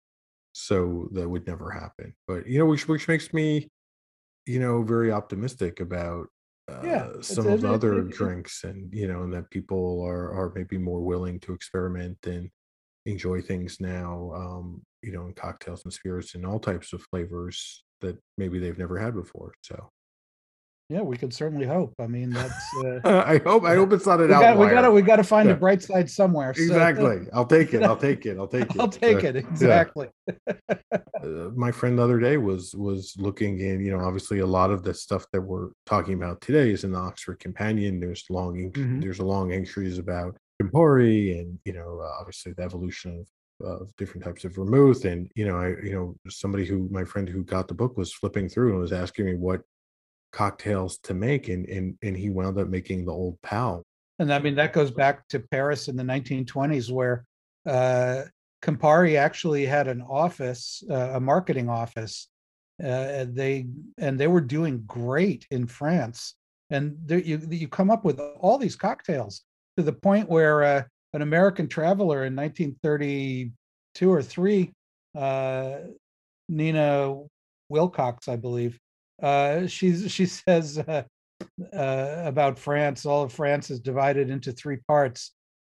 so 0.54 1.10
that 1.14 1.30
would 1.30 1.48
never 1.48 1.72
happen. 1.72 2.16
But 2.28 2.48
you 2.48 2.60
know, 2.60 2.66
which 2.66 2.88
which 2.88 3.08
makes 3.08 3.34
me, 3.34 3.70
you 4.46 4.60
know, 4.60 4.84
very 4.84 5.12
optimistic 5.12 5.80
about 5.80 6.28
uh 6.70 7.12
it's 7.16 7.28
some 7.30 7.50
of 7.50 7.62
the 7.62 7.72
other 7.72 8.04
drinks 8.04 8.64
and 8.64 8.94
you 8.94 9.08
know, 9.08 9.24
and 9.24 9.34
that 9.34 9.52
people 9.52 10.02
are 10.04 10.32
are 10.34 10.54
maybe 10.56 10.78
more 10.78 11.02
willing 11.02 11.40
to 11.42 11.54
experiment 11.54 12.18
and 12.26 12.50
enjoy 13.06 13.42
things 13.42 13.80
now, 13.82 14.32
um, 14.34 14.84
you 15.04 15.12
know, 15.14 15.28
in 15.28 15.34
cocktails 15.34 15.84
and 15.86 15.94
spirits 15.94 16.36
and 16.36 16.46
all 16.46 16.60
types 16.60 16.94
of 16.94 17.04
flavors 17.04 17.84
that 18.02 18.18
maybe 18.38 18.60
they've 18.60 18.78
never 18.78 18.98
had 19.00 19.16
before. 19.16 19.54
So 19.64 19.92
yeah, 20.90 21.02
we 21.02 21.18
could 21.18 21.34
certainly 21.34 21.66
hope. 21.66 21.94
I 22.00 22.08
mean, 22.08 22.30
that's. 22.32 22.54
Uh, 22.84 23.00
I 23.26 23.38
hope. 23.40 23.64
I 23.64 23.76
hope 23.76 23.94
it's 23.94 24.06
not 24.06 24.20
an 24.20 24.28
we 24.28 24.34
got, 24.34 24.44
outlier. 24.44 24.68
we 24.68 24.72
got 24.74 24.82
to 24.82 24.92
we 24.92 25.02
got 25.02 25.16
to 25.18 25.24
find 25.24 25.48
Yeah. 25.48 25.56
a 25.56 25.58
bright 25.58 25.82
side 25.82 26.10
somewhere. 26.10 26.54
so- 26.54 26.62
exactly. 26.62 27.28
I'll 27.34 27.46
take 27.46 27.74
it. 27.74 27.84
I'll 27.84 27.98
take 27.98 28.26
it. 28.26 28.38
I'll 28.38 28.48
take 28.48 28.70
it. 28.76 28.80
I'll 28.80 28.88
take 28.90 29.24
Uh, 29.24 29.28
it 29.30 29.36
exactly. 29.38 30.10
uh, 30.72 31.50
my 31.56 31.72
friend 31.72 31.98
the 31.98 32.04
other 32.04 32.20
day 32.20 32.38
was 32.38 32.76
was 32.76 33.14
looking 33.18 33.60
in 33.60 33.80
you 33.80 33.92
know 33.96 34.04
obviously 34.04 34.40
a 34.40 34.46
lot 34.46 34.72
of 34.72 34.84
the 34.84 34.94
stuff 34.94 35.26
that 35.32 35.42
we're 35.42 35.70
talking 35.86 36.14
about 36.16 36.42
today 36.42 36.72
is 36.72 36.84
in 36.84 36.92
the 36.92 36.98
oxford 37.00 37.40
companion 37.40 38.00
there's 38.00 38.26
long 38.30 38.54
Mhm. 38.72 39.02
there's 39.02 39.20
a 39.20 39.26
long 39.26 39.52
entries 39.52 39.98
about 39.98 40.36
campari 40.62 41.40
and 41.40 41.58
you 41.66 41.74
know 41.74 42.00
uh, 42.02 42.12
obviously 42.20 42.54
the 42.54 42.62
evolution 42.64 43.26
of, 43.62 43.68
of 43.82 43.96
different 43.98 44.24
types 44.24 44.44
of 44.46 44.54
vermouth 44.56 45.06
and 45.06 45.30
you 45.36 45.46
know 45.46 45.58
i 45.58 45.70
you 45.84 45.94
know 45.94 46.16
somebody 46.30 46.66
who 46.66 46.88
my 46.92 47.04
friend 47.04 47.28
who 47.30 47.44
got 47.44 47.68
the 47.68 47.74
book 47.74 47.98
was 47.98 48.14
flipping 48.14 48.48
through 48.50 48.72
and 48.72 48.80
was 48.80 48.94
asking 48.94 49.26
me 49.26 49.36
what 49.36 49.62
cocktails 50.34 50.98
to 50.98 51.14
make 51.14 51.48
and 51.48 51.70
and 51.70 51.96
and 52.02 52.18
he 52.18 52.30
wound 52.30 52.58
up 52.58 52.68
making 52.68 53.06
the 53.06 53.12
old 53.12 53.40
pal 53.42 53.84
And 54.20 54.34
I 54.34 54.40
mean, 54.40 54.56
that 54.56 54.74
goes 54.74 54.92
back 54.92 55.28
to 55.30 55.40
Paris 55.40 55.88
in 55.88 55.96
the 55.96 56.04
1920s, 56.04 56.92
where 56.92 57.26
uh, 57.68 58.24
Campari 58.62 59.16
actually 59.18 59.66
had 59.66 59.88
an 59.88 60.02
office, 60.02 60.84
uh, 60.90 61.12
a 61.14 61.20
marketing 61.20 61.70
office. 61.70 62.28
Uh, 62.84 62.88
and 62.88 63.36
they 63.36 63.68
and 64.00 64.20
they 64.20 64.28
were 64.28 64.42
doing 64.42 64.84
great 64.88 65.46
in 65.52 65.68
France. 65.68 66.36
And 66.72 66.98
there, 67.06 67.20
you 67.20 67.40
you 67.50 67.68
come 67.68 67.92
up 67.92 68.04
with 68.04 68.20
all 68.20 68.58
these 68.58 68.76
cocktails 68.76 69.44
to 69.78 69.84
the 69.84 69.94
point 69.94 70.28
where 70.28 70.64
uh, 70.64 70.84
an 71.14 71.22
American 71.22 71.68
traveler 71.68 72.26
in 72.26 72.36
1932 72.36 74.12
or 74.12 74.22
three, 74.24 74.74
uh, 75.16 75.76
Nina 76.50 77.16
Wilcox, 77.70 78.28
I 78.28 78.38
believe, 78.38 78.80
uh, 79.22 79.68
she's 79.68 80.12
she 80.12 80.26
says. 80.26 80.78
Uh, 80.80 81.04
uh, 81.74 82.22
about 82.26 82.58
France. 82.58 83.06
All 83.06 83.24
of 83.24 83.34
France 83.34 83.70
is 83.70 83.80
divided 83.80 84.30
into 84.30 84.52
three 84.54 84.78
parts: 84.88 85.32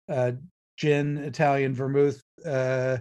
uh, 0.08 0.32
gin, 0.78 1.18
Italian 1.18 1.74
vermouth, 1.74 2.22
uh, 2.46 2.98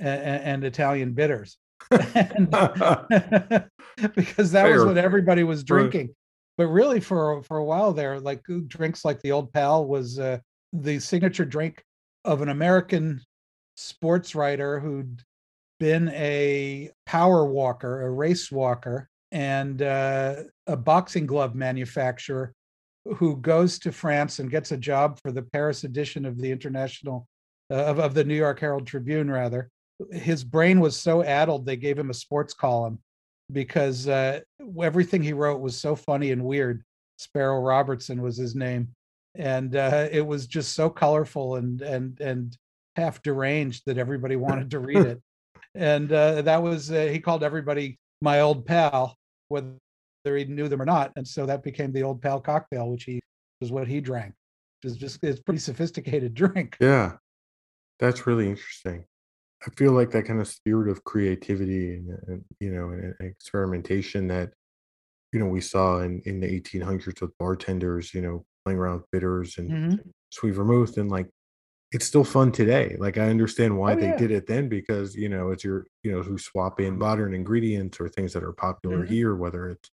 and, 0.00 0.42
and 0.42 0.64
Italian 0.64 1.12
bitters. 1.12 1.58
and, 1.90 2.50
because 4.14 4.50
that 4.52 4.68
was 4.68 4.84
what 4.84 4.98
everybody 4.98 5.44
was 5.44 5.60
Right. 5.60 5.66
drinking. 5.66 6.14
But 6.56 6.66
really, 6.66 6.98
for 7.00 7.42
for 7.44 7.58
a 7.58 7.64
while 7.64 7.92
there, 7.92 8.18
like 8.18 8.42
drinks 8.66 9.04
like 9.04 9.20
the 9.20 9.32
Old 9.32 9.52
Pal 9.52 9.86
was 9.86 10.18
uh, 10.18 10.38
the 10.72 10.98
signature 10.98 11.44
drink 11.44 11.84
of 12.24 12.42
an 12.42 12.48
American 12.48 13.20
sports 13.76 14.34
writer 14.34 14.80
who'd 14.80 15.22
been 15.78 16.08
a 16.08 16.90
power 17.06 17.44
walker, 17.46 18.02
a 18.02 18.10
race 18.10 18.50
walker, 18.50 19.08
and 19.32 19.82
uh, 19.82 20.36
a 20.66 20.76
boxing 20.76 21.26
glove 21.26 21.54
manufacturer 21.54 22.52
who 23.16 23.36
goes 23.36 23.78
to 23.78 23.92
France 23.92 24.38
and 24.38 24.50
gets 24.50 24.72
a 24.72 24.76
job 24.76 25.18
for 25.22 25.32
the 25.32 25.42
Paris 25.42 25.84
edition 25.84 26.24
of 26.24 26.38
the 26.38 26.50
International 26.50 27.26
uh, 27.70 27.84
of, 27.84 27.98
of 27.98 28.14
the 28.14 28.24
New 28.24 28.34
York 28.34 28.60
Herald 28.60 28.86
Tribune. 28.86 29.30
Rather, 29.30 29.70
his 30.12 30.44
brain 30.44 30.80
was 30.80 30.96
so 30.96 31.22
addled 31.22 31.64
they 31.64 31.76
gave 31.76 31.98
him 31.98 32.10
a 32.10 32.14
sports 32.14 32.54
column 32.54 32.98
because 33.52 34.08
uh, 34.08 34.40
everything 34.80 35.22
he 35.22 35.32
wrote 35.32 35.60
was 35.60 35.78
so 35.78 35.96
funny 35.96 36.30
and 36.32 36.44
weird. 36.44 36.82
Sparrow 37.16 37.60
Robertson 37.60 38.22
was 38.22 38.36
his 38.36 38.54
name, 38.54 38.88
and 39.34 39.74
uh, 39.74 40.08
it 40.10 40.24
was 40.24 40.46
just 40.46 40.74
so 40.74 40.88
colorful 40.88 41.56
and 41.56 41.82
and 41.82 42.20
and 42.20 42.56
half 42.96 43.22
deranged 43.22 43.82
that 43.86 43.98
everybody 43.98 44.36
wanted 44.36 44.70
to 44.70 44.78
read 44.78 44.98
it. 44.98 45.20
And 45.74 46.10
uh, 46.10 46.42
that 46.42 46.62
was 46.62 46.90
uh, 46.90 47.08
he 47.12 47.20
called 47.20 47.44
everybody 47.44 47.98
my 48.20 48.40
old 48.40 48.66
pal, 48.66 49.17
whether 49.48 49.76
he 50.36 50.44
knew 50.44 50.68
them 50.68 50.82
or 50.82 50.86
not. 50.86 51.12
And 51.16 51.26
so 51.26 51.46
that 51.46 51.62
became 51.62 51.92
the 51.92 52.02
old 52.02 52.22
pal 52.22 52.40
cocktail, 52.40 52.90
which 52.90 53.04
he 53.04 53.20
was 53.60 53.72
what 53.72 53.88
he 53.88 54.00
drank. 54.00 54.34
Is 54.84 54.96
just 54.96 55.18
it's 55.24 55.40
a 55.40 55.42
pretty 55.42 55.60
sophisticated 55.60 56.34
drink. 56.34 56.78
Yeah, 56.80 57.18
that's 58.00 58.26
really 58.26 58.48
interesting. 58.48 59.06
I 59.66 59.70
feel 59.72 59.92
like 59.92 60.10
that 60.12 60.26
kind 60.26 60.40
of 60.40 60.48
spirit 60.48 60.90
of 60.90 61.04
creativity 61.04 61.94
and, 61.96 62.10
and 62.28 62.44
you 62.60 62.72
know, 62.72 62.90
and, 62.90 63.14
and 63.20 63.30
experimentation 63.30 64.28
that 64.28 64.52
you 65.32 65.40
know 65.40 65.46
we 65.48 65.60
saw 65.62 66.00
in 66.00 66.22
in 66.26 66.40
the 66.40 66.48
1800s 66.48 67.20
with 67.22 67.36
bartenders, 67.38 68.14
you 68.14 68.22
know, 68.22 68.46
playing 68.64 68.78
around 68.80 68.98
with 69.02 69.10
bitters 69.12 69.58
and 69.58 69.74
Mhm. 69.74 70.12
sweet 70.32 70.52
vermouth, 70.52 70.98
and 70.98 71.10
like 71.10 71.30
it's 71.92 72.06
still 72.06 72.24
fun 72.24 72.52
today. 72.52 72.96
Like 72.98 73.16
I 73.18 73.28
understand 73.30 73.78
why 73.78 73.92
Oh, 73.94 73.96
they 73.96 74.08
yeah. 74.08 74.16
did 74.18 74.30
it 74.30 74.46
then 74.46 74.68
because 74.68 75.14
you 75.16 75.28
know 75.28 75.50
it's 75.50 75.64
your 75.64 75.86
you 76.02 76.12
know 76.12 76.22
who 76.22 76.36
swap 76.38 76.80
in 76.80 76.98
modern 76.98 77.34
ingredients 77.34 77.98
or 78.00 78.08
things 78.08 78.32
that 78.34 78.44
are 78.44 78.52
popular 78.52 79.04
Mhm. 79.04 79.08
here, 79.08 79.34
whether 79.36 79.68
it's 79.70 79.90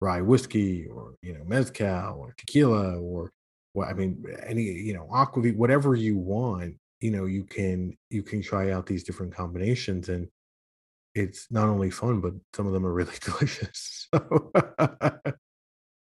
rye 0.00 0.20
whiskey 0.20 0.86
or 0.86 1.14
you 1.22 1.32
know 1.36 1.44
mezcal 1.44 2.18
or 2.20 2.34
tequila 2.36 2.98
or 3.00 3.32
what 3.72 3.88
I 3.88 3.94
mean 3.94 4.24
any 4.46 4.62
you 4.62 4.94
know 4.94 5.08
aquavit 5.12 5.56
whatever 5.56 5.94
you 5.96 6.16
want 6.16 6.76
you 7.00 7.10
know 7.10 7.24
you 7.26 7.44
can 7.44 7.96
you 8.10 8.22
can 8.22 8.40
try 8.42 8.70
out 8.70 8.86
these 8.86 9.02
different 9.04 9.34
combinations 9.34 10.08
and 10.08 10.28
it's 11.14 11.50
not 11.50 11.68
only 11.68 11.90
fun 11.90 12.20
but 12.20 12.34
some 12.54 12.66
of 12.66 12.72
them 12.72 12.86
are 12.86 12.92
really 12.92 13.14
delicious. 13.24 14.06
So 14.14 14.52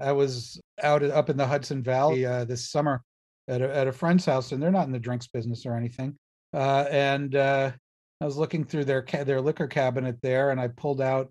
I 0.00 0.12
was 0.12 0.60
out 0.82 1.02
up 1.02 1.28
in 1.30 1.36
the 1.36 1.46
Hudson 1.46 1.82
Valley 1.82 2.24
uh, 2.26 2.44
this 2.44 2.70
summer 2.70 3.02
at 3.48 3.60
a, 3.60 3.76
at 3.76 3.88
a 3.88 3.92
friend's 3.92 4.24
house, 4.24 4.52
and 4.52 4.62
they're 4.62 4.70
not 4.70 4.86
in 4.86 4.92
the 4.92 4.98
drinks 4.98 5.26
business 5.26 5.66
or 5.66 5.74
anything. 5.74 6.16
Uh, 6.54 6.86
and 6.90 7.34
uh, 7.34 7.72
I 8.20 8.24
was 8.24 8.36
looking 8.36 8.64
through 8.64 8.84
their 8.84 9.02
ca- 9.02 9.24
their 9.24 9.40
liquor 9.40 9.66
cabinet 9.66 10.18
there, 10.22 10.50
and 10.50 10.60
I 10.60 10.68
pulled 10.68 11.00
out 11.00 11.30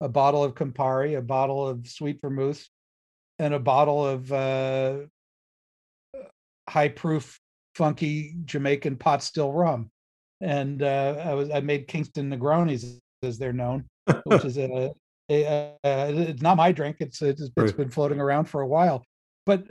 a 0.00 0.08
bottle 0.08 0.42
of 0.42 0.54
Campari, 0.54 1.18
a 1.18 1.22
bottle 1.22 1.66
of 1.66 1.86
sweet 1.86 2.20
vermouth, 2.22 2.66
and 3.38 3.52
a 3.52 3.58
bottle 3.58 4.06
of 4.06 4.32
uh, 4.32 4.98
high 6.68 6.88
proof, 6.88 7.38
funky 7.74 8.36
Jamaican 8.44 8.96
pot 8.96 9.22
still 9.22 9.52
rum. 9.52 9.90
And 10.40 10.82
uh, 10.82 11.22
I 11.22 11.34
was 11.34 11.50
I 11.50 11.60
made 11.60 11.88
Kingston 11.88 12.30
Negronis, 12.30 12.98
as 13.22 13.38
they're 13.38 13.52
known, 13.52 13.84
which 14.24 14.44
is 14.46 14.56
a, 14.56 14.92
a, 15.30 15.74
a, 15.84 16.30
it's 16.30 16.42
not 16.42 16.56
my 16.56 16.72
drink. 16.72 16.96
It's 17.00 17.20
it's, 17.20 17.42
it's 17.56 17.72
been 17.72 17.90
floating 17.90 18.20
around 18.20 18.46
for 18.46 18.62
a 18.62 18.66
while, 18.66 19.04
but 19.44 19.64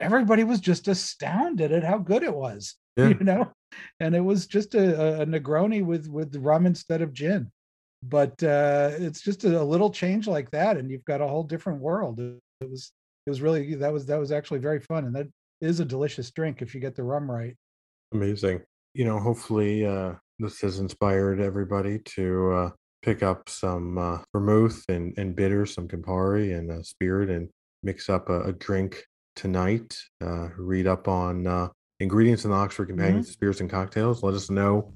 everybody 0.00 0.44
was 0.44 0.60
just 0.60 0.88
astounded 0.88 1.72
at 1.72 1.84
how 1.84 1.98
good 1.98 2.22
it 2.22 2.34
was. 2.34 2.76
Yeah. 2.96 3.10
You 3.10 3.24
know, 3.24 3.52
and 4.00 4.16
it 4.16 4.20
was 4.20 4.48
just 4.48 4.74
a, 4.74 5.22
a 5.22 5.24
Negroni 5.24 5.82
with 5.82 6.08
with 6.08 6.34
rum 6.36 6.66
instead 6.66 7.00
of 7.00 7.14
gin. 7.14 7.50
But 8.02 8.42
uh, 8.42 8.90
it's 8.98 9.22
just 9.22 9.44
a, 9.44 9.62
a 9.62 9.62
little 9.62 9.90
change 9.90 10.26
like 10.26 10.50
that, 10.50 10.76
and 10.76 10.90
you've 10.90 11.04
got 11.04 11.20
a 11.20 11.26
whole 11.26 11.44
different 11.44 11.80
world. 11.80 12.18
It, 12.18 12.36
it 12.60 12.68
was 12.68 12.92
it 13.26 13.30
was 13.30 13.40
really 13.40 13.76
that 13.76 13.92
was 13.92 14.06
that 14.06 14.18
was 14.18 14.32
actually 14.32 14.58
very 14.58 14.80
fun, 14.80 15.04
and 15.04 15.14
that 15.14 15.28
is 15.60 15.78
a 15.80 15.84
delicious 15.84 16.30
drink 16.32 16.60
if 16.60 16.74
you 16.74 16.80
get 16.80 16.96
the 16.96 17.04
rum 17.04 17.30
right. 17.30 17.56
Amazing. 18.12 18.60
You 18.92 19.04
know, 19.04 19.20
hopefully 19.20 19.86
uh, 19.86 20.14
this 20.40 20.60
has 20.60 20.80
inspired 20.80 21.40
everybody 21.40 22.00
to 22.16 22.52
uh, 22.52 22.70
pick 23.02 23.22
up 23.22 23.48
some 23.48 23.98
uh, 23.98 24.18
vermouth 24.32 24.82
and, 24.88 25.14
and 25.16 25.36
bitter, 25.36 25.64
some 25.64 25.86
Campari 25.86 26.58
and 26.58 26.70
uh, 26.70 26.82
spirit, 26.82 27.30
and 27.30 27.48
mix 27.82 28.08
up 28.08 28.28
a, 28.28 28.42
a 28.42 28.52
drink 28.52 29.04
tonight. 29.34 29.96
Uh, 30.20 30.48
read 30.56 30.86
up 30.86 31.08
on 31.08 31.46
uh, 31.46 31.68
ingredients 32.00 32.44
in 32.44 32.50
the 32.50 32.56
Oxford 32.56 32.86
Companion 32.86 33.24
to 33.24 33.30
Spirits 33.30 33.60
and 33.60 33.70
Cocktails. 33.70 34.22
Let 34.22 34.34
us 34.34 34.50
know 34.50 34.92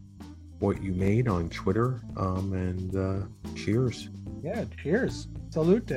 what 0.58 0.82
you 0.82 0.92
made 0.92 1.28
on 1.28 1.48
Twitter. 1.50 2.00
Um, 2.16 2.52
and 2.52 2.96
uh, 2.96 3.26
cheers. 3.54 4.08
Yeah, 4.42 4.64
cheers, 4.82 5.28
salute. 5.50 5.86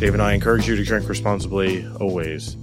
Dave 0.00 0.12
and 0.12 0.22
I 0.22 0.34
encourage 0.34 0.68
you 0.68 0.76
to 0.76 0.84
drink 0.84 1.08
responsibly 1.08 1.86
always. 2.00 2.56